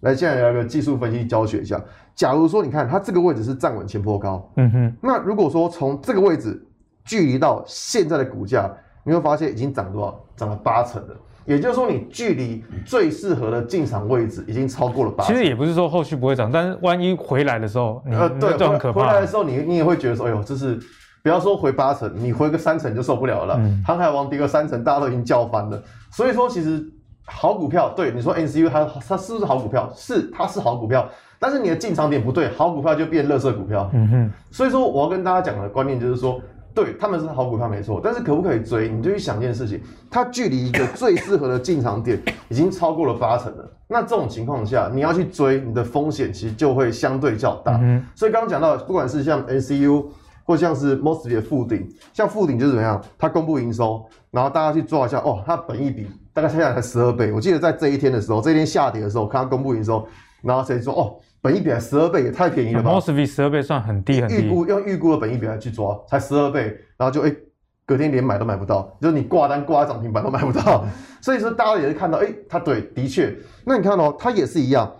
[0.00, 1.82] 来现在来个技术分析教学一下。
[2.14, 6.62] 假如说你看它这个位置是站稳前坡高，嗯哼，那如果说从这个位置
[7.06, 8.70] 距离到现在的股价，
[9.02, 10.20] 你会发现已经涨多少？
[10.36, 11.16] 涨了八成了。
[11.46, 15.34] 也就是说你距离最适合的进场位置已经超过了八成。
[15.34, 19.00] 其实也不是说后续不会涨，但是万一回来的时候，你呃，对，就很可怕。
[19.00, 20.78] 回来的时候你你也会觉得说，哎呦，这是
[21.22, 23.56] 不要说回八成，你回个三成就受不了了。
[23.58, 25.82] 嗯、航海王跌个三成，大家都已经叫翻了。
[26.10, 26.82] 所以说，其实
[27.26, 29.92] 好股票，对你说 NCU 它它是不是好股票？
[29.94, 31.06] 是，它是好股票。
[31.38, 33.90] 但是你的进场点不对，好股票就变垃圾股票。
[33.92, 34.30] 嗯哼。
[34.50, 36.40] 所以说，我要跟大家讲的观念就是说。
[36.74, 38.88] 对，他们是好股票没错，但是可不可以追？
[38.88, 43.70] 你就去想一件事情，它距离一个最适合的进场点已经超过了八成了。
[43.86, 47.78] 那这种情况下，你要去追，你的风险其实就会相对较大。
[47.80, 50.06] 嗯、所以刚刚讲到，不管是像 NCU
[50.42, 53.00] 或像是 Mosfet 的富鼎，像富鼎就是怎么样？
[53.16, 57.30] 它公布营收，然后大家去抓一下，哦，它本益比大概现在才十二倍。
[57.30, 60.04] 我记得在这一天的时候，这一天下跌的时候，看它公布营收，
[60.42, 61.14] 然后谁说哦？
[61.44, 64.46] 本一比还十二倍也太便宜了吧？Mosfet 十二倍算很低很低。
[64.46, 67.36] 预估用预估的本一比来去抓，才十二倍，然后就哎、欸，
[67.84, 70.86] 隔天连买都买不到，就是你挂单挂涨停板都买不到。
[71.20, 73.36] 所以说大家也是看到，哎、欸，它对，的确。
[73.62, 74.90] 那你看哦，它也是一样，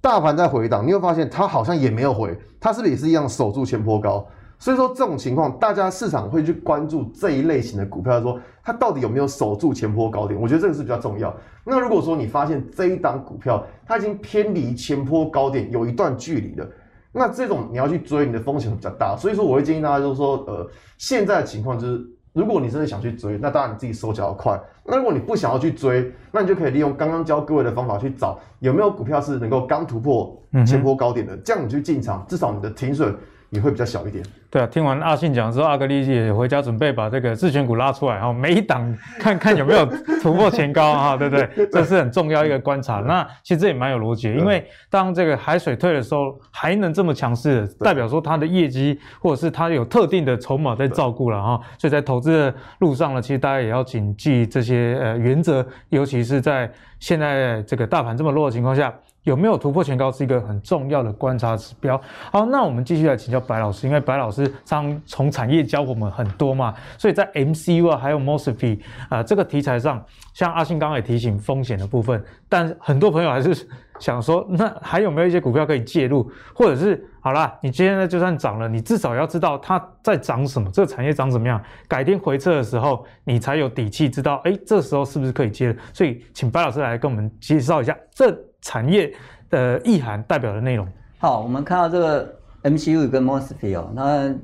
[0.00, 4.26] 大盘在回档，你会发现它好像也没有回，它是不是也是一样守住前坡高？
[4.62, 10.40] 所以说这种情况，大家市场会去关注这一类型的股票，说它到底有没有守住前波高点？
[10.40, 11.34] 我觉得这个是比较重要。
[11.64, 16.64] 那如果说你发现这一档股票它已经偏离前波高点有一段距离了，
[17.10, 19.16] 那这种你要去追，你的风险比较大。
[19.16, 20.64] 所以说我会建议大家就是说，呃，
[20.96, 24.56] 现在的情况就是，如果你真的想去追，那当然你自己手脚要快。
[24.86, 33.12] 那如果你不想要去追，那你就可以利用刚刚教各位的方法去找有没有股票是能够刚突破前波高点的，这样你去进场，至少你的停损。
[33.52, 34.24] 也会比较小一点。
[34.50, 39.86] 对啊，听完阿信讲之后，阿格力也回家准备把这个自选股拉出来，然后每一档看 看有没有
[40.22, 41.48] 突破前高啊，对不对？
[41.72, 43.00] 这是很重要一个观察。
[43.00, 51.60] 那其实这也蛮有逻辑，因为当这个海水退的时候，还能这么强势，代表说它的业绩或者是它有特定的筹码在照顾了哈。
[51.78, 58.92] 所以在投资的路上呢，其实大家也要谨记这些呃原则，尤其是在现在这个大盘这么弱的情况下。
[59.24, 62.00] 有没有突破前高是一个很重要的观察指标。
[62.30, 70.04] 好，那我们继续来请教白老师，因为白老师常从产业教我们很多嘛，所以在 MCU 啊，还有 Mosfet 啊这个题材上，
[70.34, 73.66] 像阿信刚刚也提醒风险的部分，但很多朋友还是
[74.00, 85.76] 想说，那还有没有一些股票可以介入，或者是好啦，你今天呢就算涨了，你至少要知道它在涨什么，这个产业涨怎么样，改天回撤的时候，你才有底气知道，哎，这时候是不是可以接？
[85.92, 88.36] 所以请白老师来跟我们介绍一下这。
[88.62, 89.12] 产业
[89.50, 90.88] 的意涵代表的内容。
[91.18, 94.34] 好，我们看到这个 MCU 跟 Mosfet 哦，那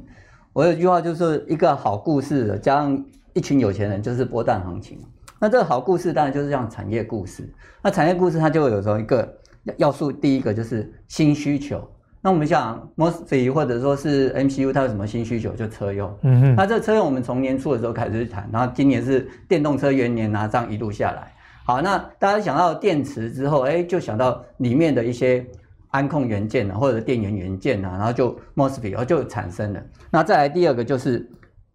[0.53, 4.99] 我有一句话就是一个好故事加上一群有钱人就是波段行情。
[5.41, 7.49] 那这个好故事当然就是像产业故事。
[7.81, 9.33] 那产业故事它就会有时候一个
[9.77, 11.89] 要素，第一个就是新需求。
[12.21, 15.53] 那我们想 Mosfet 或者说是 MCU，它有什么新需求？
[15.53, 16.13] 就车用。
[16.23, 16.55] 嗯哼。
[16.57, 21.33] 那这个车用我们从年初的时候开始去谈，然后今年是电动车元年啊，这样一路下来。
[21.69, 25.47] 好，那大家想到电池之后，哎，就想到里面的一些
[25.91, 29.83] 安控元件啊，或者电源元件啊，然后就 MOSFET 然后就产生了。
[30.11, 31.31] 那再来第二个就是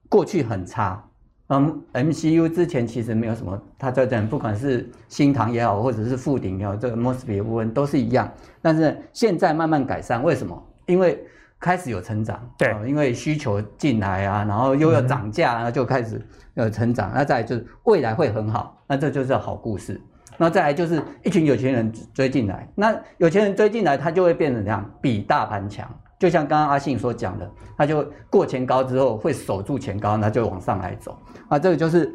[0.09, 1.07] 过去很差，
[1.49, 8.27] 嗯，MCU 之前其实没有什么，它在这不管是新唐也好，或者是富鼎也好，这个 MOSFET 的部分都是一样。
[8.63, 10.59] 但是现在慢慢改善，为什么？
[10.87, 11.23] 因为
[11.59, 16.19] 开始有成长，对、呃，因为需求进来啊，然后又要涨价，然后就开始
[16.55, 17.11] 有成长。
[17.13, 18.82] 那再来就是未来会很好。
[18.93, 19.99] 那这就是好故事。
[20.37, 25.89] 那再来就是一群有钱人追进来，那有钱人追进来，他就会变成这样，比大盘强。
[26.19, 31.17] 就像刚刚阿信所讲的，他就过前高之后会守住前高，那就往上来走。
[31.49, 32.13] 啊，这个就是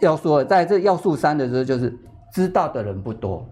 [0.00, 1.94] 要说，在这要素三的时候，就是
[2.32, 3.46] 知道的人不多。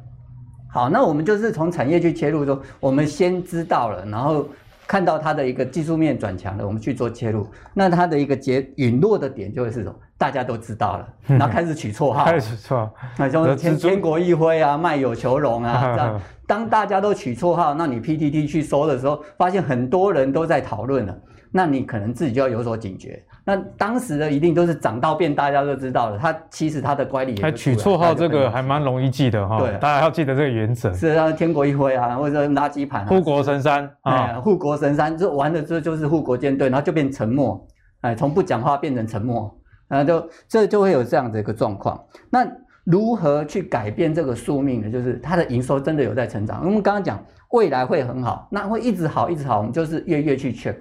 [0.70, 4.46] 好，那我们就是从产业去切入，说我们先知道了，然后。
[4.86, 7.46] 看到它的一个技术面转强了，我们去做切入。
[7.74, 9.94] 那它的一个结陨落的点就会是什么？
[10.18, 16.20] 大家都知道了，然后开始取绰号，开始取绰，那像天天国一辉啊，卖友求荣啊，这样。
[16.44, 21.16] 当大家都取绰号，那你 PTT 去搜的时候，发现很多人都在讨论了，
[21.52, 23.22] 那你可能自己就要有所警觉。
[23.44, 26.18] 那当时的一定都是长到变，大家都知道了。
[26.18, 27.40] 他其实他的乖离也。
[27.40, 29.58] 他取绰号这个还蛮容易记的哈。
[29.60, 30.92] 对，大家要记得这个原则。
[30.92, 33.06] 是啊，天国一辉啊，或者垃圾盘。
[33.06, 37.66] 护国神山啊，护国神山，这完了之后就是护国舰队，然后就变沉默，
[38.00, 39.50] 哎，从不讲话变成沉默，
[39.88, 42.00] 然后就这就会有这样的一个状况。
[42.30, 42.46] 那
[42.84, 44.90] 如何去改变这个宿命呢？
[44.90, 46.64] 就是它的营收真的有在成长。
[46.64, 50.76] 我们刚刚讲未来会很好，那会一直好一直好，我们就是月月去 check。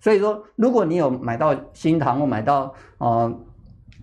[0.00, 3.32] 所以说，如果你有买到新唐或买到呃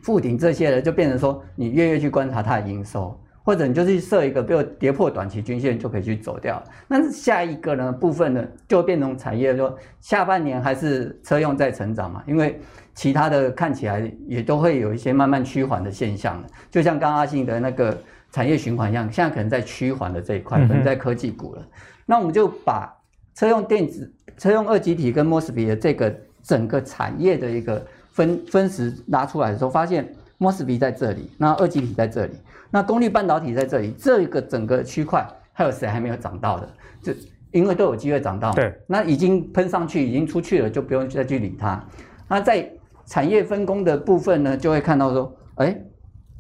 [0.04, 3.18] 富鼎这些的，就变成说你月月去观察它的营收。
[3.44, 6.62] 或者你就去设一个，比如跌破短期均线就可以去走掉。
[6.88, 12.62] 那下一个呢部分呢，就变成产业说下半年还是车用在成长嘛，因为
[12.94, 16.44] 其他的看起来也都会有一些慢慢趋缓的现象。
[16.70, 17.98] 就像刚刚阿信的那个
[18.32, 21.68] 产业循环一样，现在可能在趋缓的这一块，可能在科技股了。
[22.06, 22.94] 那我们就把
[23.36, 32.34] 车用电子、车用二极体跟 MOSFET 的这个整个产业的一个分分时拉出来的时候，发现 MOSFET 在这里，那二极体在这里。
[32.70, 36.70] 那功率半导体在这里，这个整个区块还有谁还没有涨到的？
[37.02, 37.16] 这
[37.52, 41.84] 因为都有机会涨到，对，那已经喷上去，已经出去了，就不用再去理它。
[42.30, 42.70] 那在
[43.06, 45.76] 产业分工的部分呢，就会看到说，哎，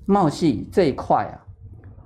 [0.06, 1.36] 茂系这一块啊，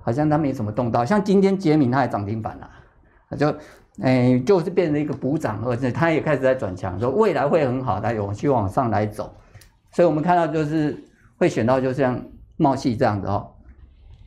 [0.00, 3.54] 好像它没什么动到，像今天杰敏它也涨停板了，就，
[4.02, 9.34] 哎，就是变成一个补涨，而且它也开始在转强，说未来会很好，它有去往上来走。
[9.92, 10.96] 所以我们看到就是
[11.38, 12.22] 会选到就像
[12.56, 13.52] 茂系这样子哦。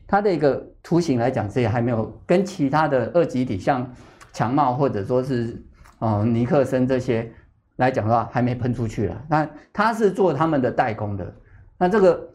[0.08, 3.88] 它的一个图形来讲，这也还没有跟其他的二级体，像
[4.32, 5.64] 强茂或者说是
[6.00, 7.32] 呃尼克森这些
[7.80, 9.24] 来讲的话，还没喷出去了。
[9.28, 11.34] 那它是做他们的代工的，
[11.78, 12.28] 那这个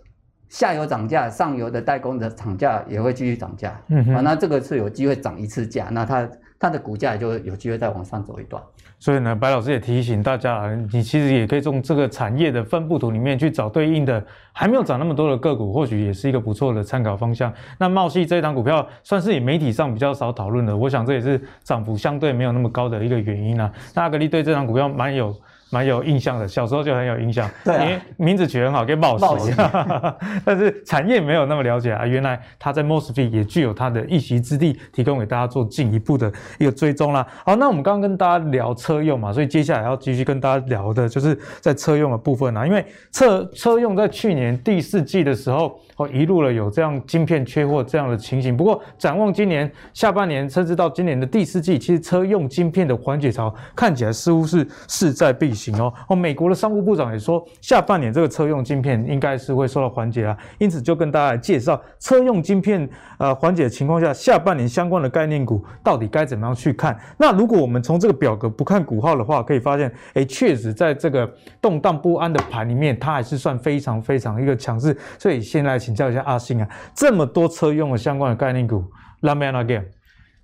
[0.49, 6.27] 下游涨价，上游的代工的厂价也会继续涨价，嗯，啊，那这个是有机会涨一次价，那它
[6.59, 8.61] 它的股价就有机会再往上走一段。
[8.97, 17.53] 所以呢，白老师也提醒大家，你其实也可以从这个产业的分布图里面去找对应的还没有涨那么多的个股，或许也是一个不错的参考方向。
[17.77, 23.71] 那茂矽这一档股票算是以媒体上比较少讨论的，我想这也是涨幅相对没有那么高的一个原因啊。
[23.93, 25.35] 那阿格力对这档股票蛮有。
[25.71, 29.53] 蛮有印象的，小时候就很有印象，因为名字取得很好，跟茂矽。
[30.45, 37.25] 但是产业没有那么了解啊，原来它在 MOSFET 也具有它的一席之地，提供给大家做进一步的一个追踪啦。
[37.45, 45.79] 好，那我们刚刚跟大家聊车用嘛，所以接下来要继续跟大家聊的就是在车用的部分啊，因为车车用在去年第四季的时候。
[45.97, 48.57] 哦，一路了有这样晶片缺货这样的情形。
[48.57, 55.93] 不过展望今年下半年，甚至到今年的第四季，其实车用晶片的缓解潮看起来似乎是势在必行哦。
[56.09, 60.37] 哦，美国的商务部长也说，下半年这个车用晶片应该是会受到缓解啊。
[60.57, 66.99] 因此就跟大家来介绍车用晶片呃缓解的情况下，下半年相关的概念股到底该怎么样去看？
[67.17, 74.93] 那如果我们从这个表格不看股号的话，可以发现，诶，确实在这个动荡不安的盘里面，它还是算非常非常一个强势。
[75.17, 75.79] 所以现在。
[75.85, 78.83] 请教一下阿信啊，这么多车用的相关的概念股
[79.21, 79.85] ，Last man again。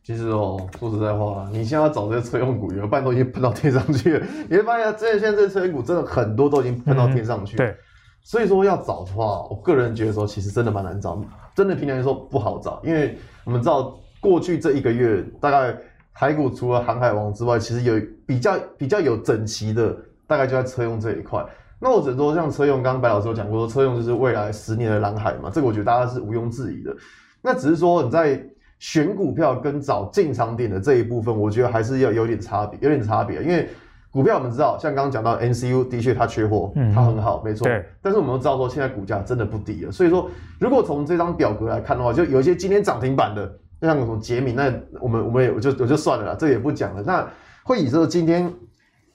[0.04, 4.26] 其实哦，说实在话，你现在要找这些车用股，有一半都已经喷到天上去了。
[4.48, 7.56] 你会发现，这现在这些车用股真的很多都已经喷到天上去。
[7.56, 7.76] 嗯、对，
[8.22, 11.20] 所以说要找的话，我个人觉得说，其实真的蛮难找，
[11.56, 15.76] 真的平常说不好找，因为我们知道过去这一个月，大概
[16.14, 19.96] 台股除了航海王之外，其实有比较比较有整齐的，
[20.28, 21.44] 大概就在车用这一块。
[21.84, 26.96] 那我只能说，像车用，刚刚白老师有讲过，说车用就是未来十年的蓝海嘛，这个我觉得大家是毋庸置疑的。
[27.42, 28.40] 那只是说你在
[28.78, 33.42] 选股票跟找进场点的这一部分，我觉得还是要有点差别，有点差别。
[33.42, 33.68] 因为
[34.12, 37.68] 股票我们知道，像刚刚讲到 NCU 的确它缺货，它很好，没错。
[38.00, 39.92] 但是我们都知道说，现在股价真的不低了。
[39.92, 47.02] 所以说，如果从这张表格来看的话，就有一些今天涨停板的，像什么杰米，那我们我们也我就我就算了啦，这也不讲了。
[47.02, 47.28] 那
[47.64, 48.54] 会以这个今天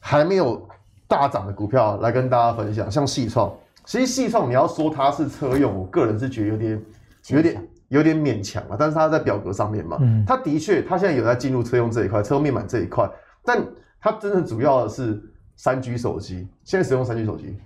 [0.00, 0.66] 还没有。
[1.09, 3.53] 大涨的股票来跟大家分享，像矽创，
[3.85, 6.83] 其实矽创你要说它是车用，我个人是觉得有点、
[7.29, 8.77] 有点、有点勉强了。
[8.79, 13.09] 但是它在表格上面嘛，嗯，它的确，它现在有在进入车用这一块，车用面板这一块，
[13.45, 13.64] 但
[14.01, 15.23] 它真正主要的是
[15.55, 17.57] 三 G 手机，现在使用三 G 手机，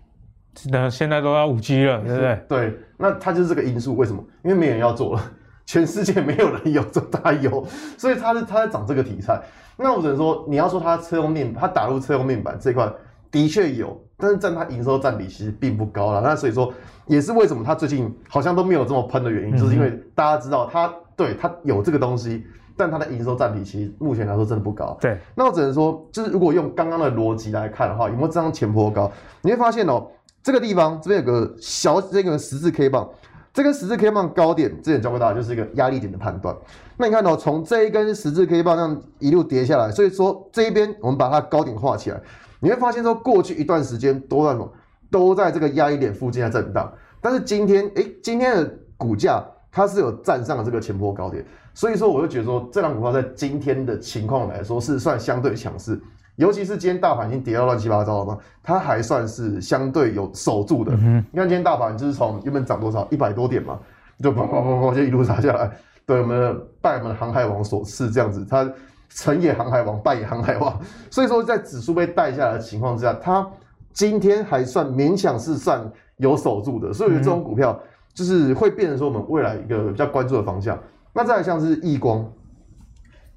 [0.71, 2.45] 那现在都要五 G 了，对不对？
[2.49, 4.23] 对，那它就是这个因素，为什么？
[4.45, 5.33] 因为没人要做了，
[5.65, 9.41] 全世界没有人有，就它有，所以它是它在涨这个题材。
[9.79, 12.93] 那我只能说，你要说它车用面，它打入车用面板这一块。
[13.31, 16.21] 的确有，但是占它营收占比其实并不高了。
[16.21, 16.73] 那所以说，
[17.07, 22.45] 也是为什么它最近好像都没有这么喷的原因，嗯、就是因为大家知道它对它有这个东西，
[22.77, 24.97] 但它的营收占比其实目前来说真的不高。
[25.01, 29.11] 对，那我只能说，就是如果用刚刚的逻辑来看的话，有没有这张前坡高？
[29.43, 30.09] 你会发现哦，
[30.43, 33.09] 这个地方这边有个小这个十字 K 棒，
[33.53, 36.57] 这根十字 K 棒高点之前教过大家，就是一个压力点的判断。
[36.97, 42.21] 那你看哦，从这一根十字 K 棒这样一路跌下来，所以说这一边我们把它高点画起来。
[42.61, 44.71] 你会发现说，过去一段时间都在什么，
[45.11, 46.93] 都在这个压力点附近在震荡。
[47.21, 51.45] 但是今天，诶，今天的股价它是有站上了这个前波高点，
[51.75, 56.01] 所以说我就觉得说，这档股票在今天的情况来说是算相对强势，
[56.37, 60.93] 尤其是今天大盘已经跌到乱七八糟了嘛，它还算是相对有守住的。
[61.01, 63.79] 嗯、你看今天大盘就是从原本涨多少一百多点嘛，
[64.23, 65.71] 就砰砰砰砰就一路杀下来，
[66.05, 68.71] 对我们的拜我们的航海王所赐这样子，它。
[69.11, 70.81] 成也航海王，败也航海王。
[71.11, 73.47] 所以说，在指数被带下来的情况之下，它
[73.93, 75.83] 今天还算勉强是算
[76.17, 76.93] 有守住的。
[76.93, 77.79] 所以，这种股票
[78.15, 80.79] 就是会变成说我们未来一个比较关注的方向。
[81.13, 82.25] 那再来像是亿光，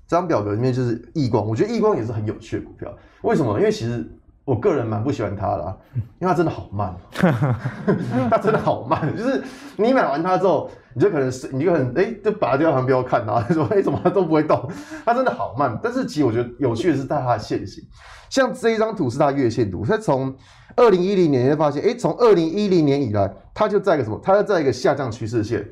[0.08, 2.94] 这张表格里面就是亿光，我觉得亿光也是很有趣的股票。
[3.24, 3.58] 为什么？
[3.58, 4.08] 因为其实
[4.46, 6.96] 我个人蛮不喜欢它的，因为它真的好慢，
[8.30, 9.16] 它真的好慢。
[9.18, 9.42] 就是
[9.76, 14.70] 你买完它之后，你就可能是你就可能哎，就把它丢到旁边看啊，说 哎怎么它都不会动，
[15.06, 15.80] 它真的好慢。
[15.82, 17.84] 但是其实我觉得有趣的是它的线型，
[18.30, 20.36] 像这一张图是它月线图，它从
[20.76, 24.20] 二零一零年就发现，哎，从二零一零年以来，它就在一个什么？
[24.24, 25.68] 它就在一个下降趋势线，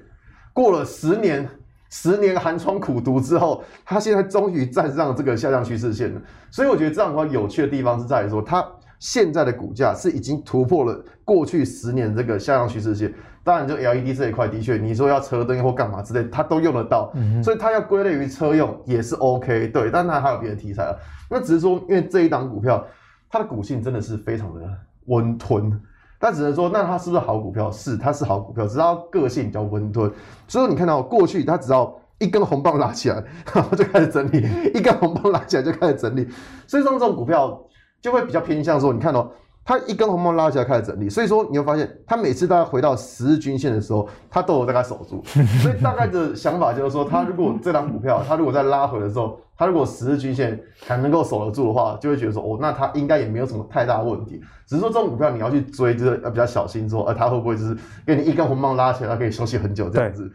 [0.54, 1.48] 过了十年。
[1.94, 6.22] 十年寒窗苦读之后，它现在终于站上这个下降趋势线了。
[6.50, 8.66] 所以我觉得这样的话，有趣的地方是在于说，它
[8.98, 13.14] 现在的股价是已经突破了过去十年这个下降趋势线。
[13.44, 17.12] 当然，就 LED 这一块的确，你说要车灯或干嘛之类，它都用得到。
[17.44, 19.68] 所以它要归类于车用也是 OK。
[19.70, 20.96] 对，但它还有别的题材啊。
[21.28, 22.86] 那只是说，因为这一档股票，
[23.32, 24.62] 它的股性真的是非常的
[25.08, 25.72] 温吞。
[26.20, 27.72] 但只能说，那它是不是好股票？
[27.72, 30.12] 是，它是好股票，只要个性比较温吞。
[30.48, 33.24] 所以你看到过去，它只要一根红棒拉起来，
[33.56, 36.28] 然 后就开始整理；一根红棒拉起来就开始整理。
[36.68, 37.60] 所以像这种股票
[38.02, 39.32] 就会比较偏向说，你看到。
[39.64, 45.24] 它一根红棒拉起来开始整理，所以说你会发现，它每次大概回到十日均线的时候，它都有大概守住。
[45.62, 54.42] 所以大概的想法就是说，它如果这档股票，它如果在拉回的时候，它如果十日均线还能够守得住的话，就会觉得说，哦，那它应该也没有什么太大问题。
[54.66, 60.30] 只是说这种股票你要去追，就是要比较小心，说，呃，它会不会就是给你一根红棒拉起来，它可以休息很久这样子。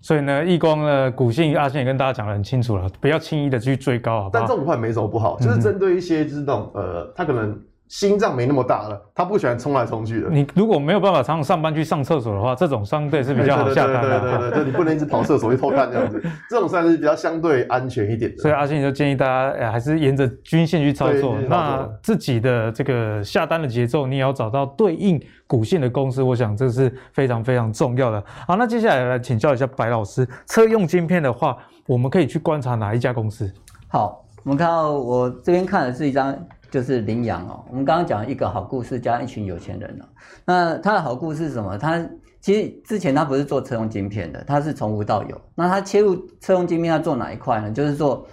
[0.00, 4.30] 所以呢，易光的股性，阿信也跟大家讲得很清楚了，不要轻易的去追高，好好？
[4.32, 7.56] 但这种股票没什么不好，就是针对一些就是那种呃，它可能。
[7.94, 10.28] 心脏没那么大了，他不喜欢冲来冲去的。
[10.28, 14.20] 你如果没有办法常常上班去上厕所的话，这种相对是比较好下单的。
[14.20, 16.20] 对对对对，就你不能一直跑厕所去偷看这样子，
[16.50, 18.42] 这种算是比较相对安全一点的。
[18.42, 21.36] 所以阿信就建议大家，哎，还是沿着均线去操作。
[21.48, 28.20] 那自己的这个下单的节奏，你也要找到对应股性的公司，我想这是非常非常重要的。
[28.48, 33.48] 好，那接下来来请教一下白老师，车用晶片的话，我们可以去观察哪一家公司？
[33.86, 36.36] 好，我们看到我这边看的是一张。
[36.74, 40.04] 就是凌阳哦，我们刚刚讲一个好故事加一群有钱人哦。
[40.44, 41.78] 那他的好故事是什么？
[41.78, 42.04] 他
[42.40, 45.40] 其实之前他不是做车用晶片的，他是从无到有。
[45.54, 47.70] 那他切入车用晶片，他做哪一块呢？
[47.70, 48.26] 就是做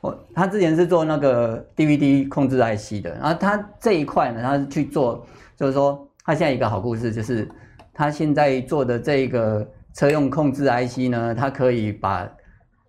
[0.00, 5.24] 我他之前是做那个 DVD 控制 IC 的，然后他这一块呢，他是去做，
[5.56, 7.48] 就是说他现在一个好故事就是
[7.92, 12.28] 他现在做的这个车用控制 IC 呢，他可以把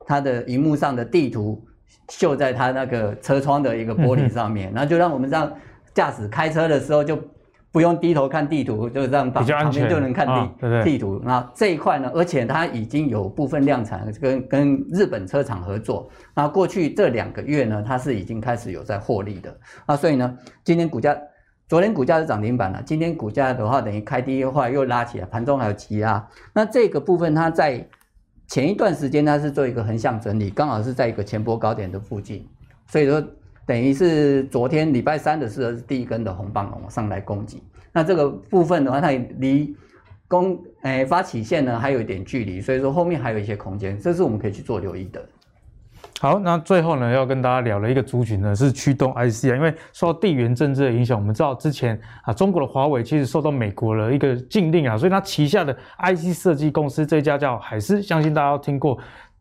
[0.07, 1.63] 他的荧幕上的地图。
[2.09, 5.51] 秀在他那个车窗的一个玻璃上面，然后就让我们这样
[5.93, 7.19] 驾驶开车的时候就
[7.71, 11.21] 不用低头看地图，就这样旁旁边就能看地地图。
[11.25, 16.09] 那这一块呢，而且它已经有部分量产，跟跟日本车厂合作。
[16.33, 19.57] 那过去这两个月呢，它是已经开始有在获利的。
[19.87, 21.17] 那所以呢，今天股价，
[21.67, 26.25] 昨天股价是涨停板了，今天股价的话等于开低的话又拉起来，盘中还有急压。
[26.53, 27.87] 那这个部分它在。
[28.47, 32.47] 前一段时间它是做一个横向整理，刚好是在一个前波高点的附近，
[32.87, 33.21] 所以说
[33.65, 37.63] 等于是昨天礼拜三的时候是第一根的红棒往上来攻击。
[37.91, 39.75] 那这个部分的话，它离
[40.27, 45.23] 攻诶发起线呢还有一点距离，所以说后面还有一些空间，这是我们可以去做留意的。
[46.21, 58.97] 好，那最后呢，要跟大家聊的一个族群呢，是驱动 IC 啊，因为受到地缘政治的影响，我们知道之前啊，中国的华为其实受到美国的一个禁令啊，所以它旗下的 IC 设计公司这家叫海思，相信大家都听过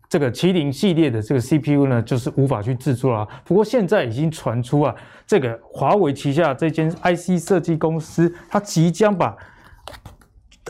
[0.08, 3.26] 这个麒麟系列的这个 CPU 呢，就是无法去制作了。
[3.44, 4.94] 不过现在已经传出啊，
[5.26, 9.36] 这个华为旗下这间 IC 设计公司，它即将把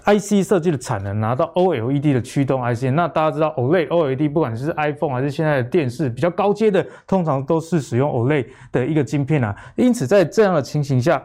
[0.04, 9.56] IC 设计的产能拿到 OLED 的驱动 IC，那大家知道 OLED OLED 不管是 iPhone 还是现在的电视比较高阶的，通常都是使用 OLED 的一个晶片啊。
[9.76, 11.22] 因此在这样的情形下，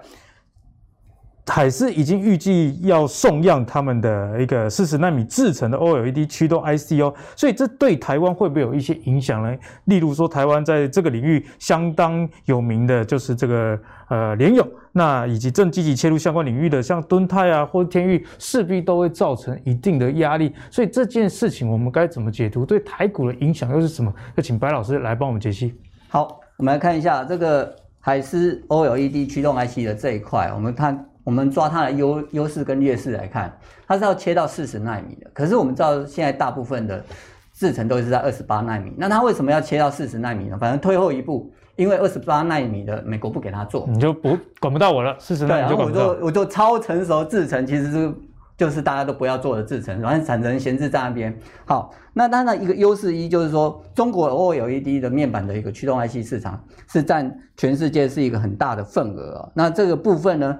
[1.49, 9.57] 海思已经预计要送样他们的一个四十纳米制成的 OLED 驱动 IC 哦，所以这对台湾会不会有一些影响呢？
[9.85, 13.79] 例如说，台湾在这个领域相当有名的就是这个
[14.09, 20.53] 呃联咏，那以及正积极切入相关领域的像敦泰啊或天钰，势必都会造成一定的压力。
[20.69, 22.63] 所以这件事情我们该怎么解读？
[22.63, 24.13] 对台股的影响又是什么？
[24.35, 25.73] 要请白老师来帮我们解析。
[26.09, 31.08] 好，我们来看一下这个海思 OLED 驱动 IC 的这一块，我们看。
[31.29, 33.55] 我们抓它的优优势跟劣势来看，
[33.87, 35.29] 它是要切到四十纳米的。
[35.31, 37.05] 可是我们知道现在大部分的
[37.53, 38.91] 制程都是在二十八纳米。
[38.97, 40.57] 那它为什么要切到四十纳米呢？
[40.57, 45.15] 反正退后一步，因为二十八纳米的美国不给它做，你就不管不到我了。
[45.19, 46.07] 四十纳米就管不到。
[46.07, 48.11] 我就我就超成熟制程，其实是
[48.57, 51.37] 就是大家都不要做的制程，然后产能闲置在那边。
[51.63, 59.49] 好，那当然一个优势一就是说，中国 OLED 的面板的一个驱动 IC 市场是占全世界是一个很大的份额啊。
[59.53, 60.57] 那这个部分呢？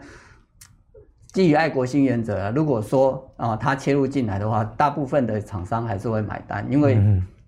[1.32, 6.98] 基于爱国心原则，如果说啊，他切入进来的话，大部分的厂商还是会买单，因为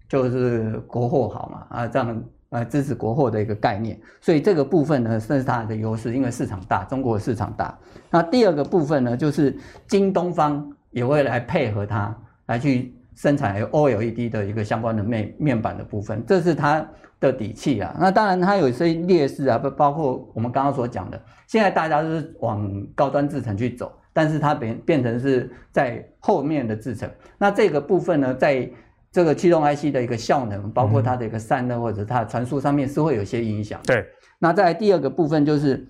[0.08, 7.76] 就是国货好嘛，啊，这样呃支持国货的一个概念，所以这个部分呢，算是它的优势，因为市场大，中国市场大。
[8.10, 9.58] 那第二个部分呢，就是
[9.88, 12.16] 京东方也会来配合它，
[12.46, 16.86] 来去生产 OLED 的一个相关的面面板的部分，这是它
[17.20, 17.96] 的底气啊。
[18.00, 21.22] 那当然它有一些劣势啊，包包括我们刚刚所讲的。
[21.48, 27.10] 现在大家都是往高端制程去走，但是它变变成是在后面的制程。
[27.38, 28.70] 那这个部分呢，在
[29.12, 33.82] 这个驱动 IC 的一个效能，包括它的一个散热或者它的传输上面是会有些影响。
[33.86, 34.06] 对。
[34.40, 35.86] 那在第二个部分就是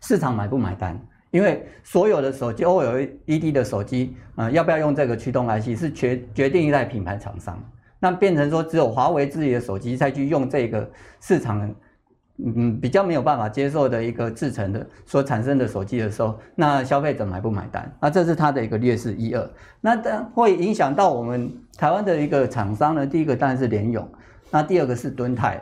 [0.00, 0.96] 市场买不买单，
[1.30, 7.62] 因为所有的手机 OLED 的手机啊、要不要用这个驱动 IC 是决决定在品牌厂商。
[7.98, 11.74] 那变成说只有华为自己的手机才去用这个市场。
[12.40, 17.92] 嗯，比较没有办法接受的一个制成的所产生的手机的时候，那消费者买不买单？
[18.00, 19.50] 那这是它的一个劣势一二。
[19.80, 23.04] 那当会影响到我们台湾的一个厂商呢？
[23.04, 24.08] 第一个当然是联咏，
[24.52, 25.60] 那第二个是敦泰。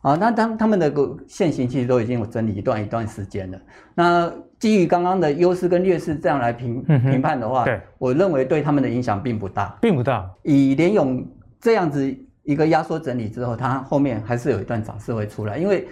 [0.00, 3.58] 啊，那当他们的个线型其实都已经有整理一段一段时间了。
[3.94, 10.28] 那基于刚刚的优势跟劣势这样来评评判的话，对，我认为对他们的影响并不大，并不大。
[10.42, 11.24] 以联咏
[11.60, 15.86] 这样子一个压缩整理之后，它后面还是有一段涨势会出来，因为。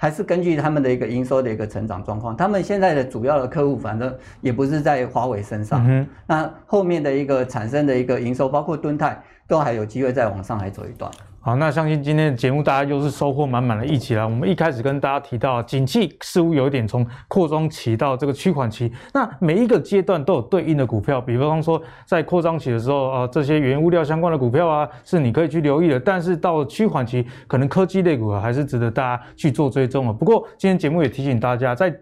[0.00, 11.10] 还是根据他们的一个营收的一个成长状况，他们现在的主要的客户反正也不是在华为身上，嗯，那后面的一个产生的一个营收，包括敦泰，都还有机会再往上来走一段。
[11.40, 14.24] 好，那相信今天的节目大家又是收获满满的一起了。
[14.24, 21.20] 我们一开始跟大家提到，景气似乎有一点从扩张期到这个趋缓期，那每一个阶段都有对应的股票。
[21.20, 25.98] 比方说，在扩张期的时候，呃，这些原物料相关的股票啊，是你可以去留意的。
[25.98, 30.12] 但是到了趋缓期，可能科技类股啊，还是值得大家去做追踪啊。
[30.12, 31.94] 不过今天节目也提醒大家，在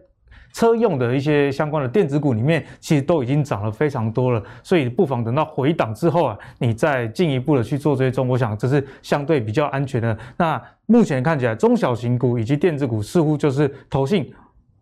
[0.57, 10.17] 车用的一些相关的电子股里面，其实都已经涨了非常多了，所以不妨等到回档之后啊，你再进一步的去做追踪，我想这是相对比较安全的。
[10.39, 14.33] 那目前看起来，中小型股以及电子股似乎就是投信。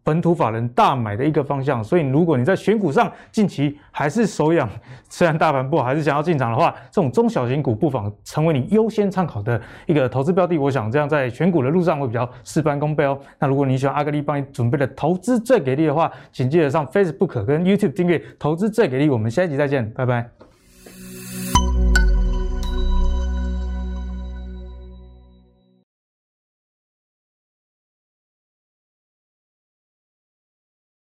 [0.05, 4.69] 本土法人大买的一个方向，所以如果你在选股上近期还是手痒，
[5.09, 10.59] 虽然大盘不好，还是想要进场的话，这种中小型股不妨成为你优先参考的一个投资标的。
[10.59, 13.19] 我想这样在选股的路上会比较事半功倍哦。
[13.39, 19.09] 那如果你喜欢阿格力帮你准备的投资最给力的话，请记得上 Facebook 跟 YouTube 订阅投资最给力。
[19.09, 20.44] 我们下一集再见，拜拜。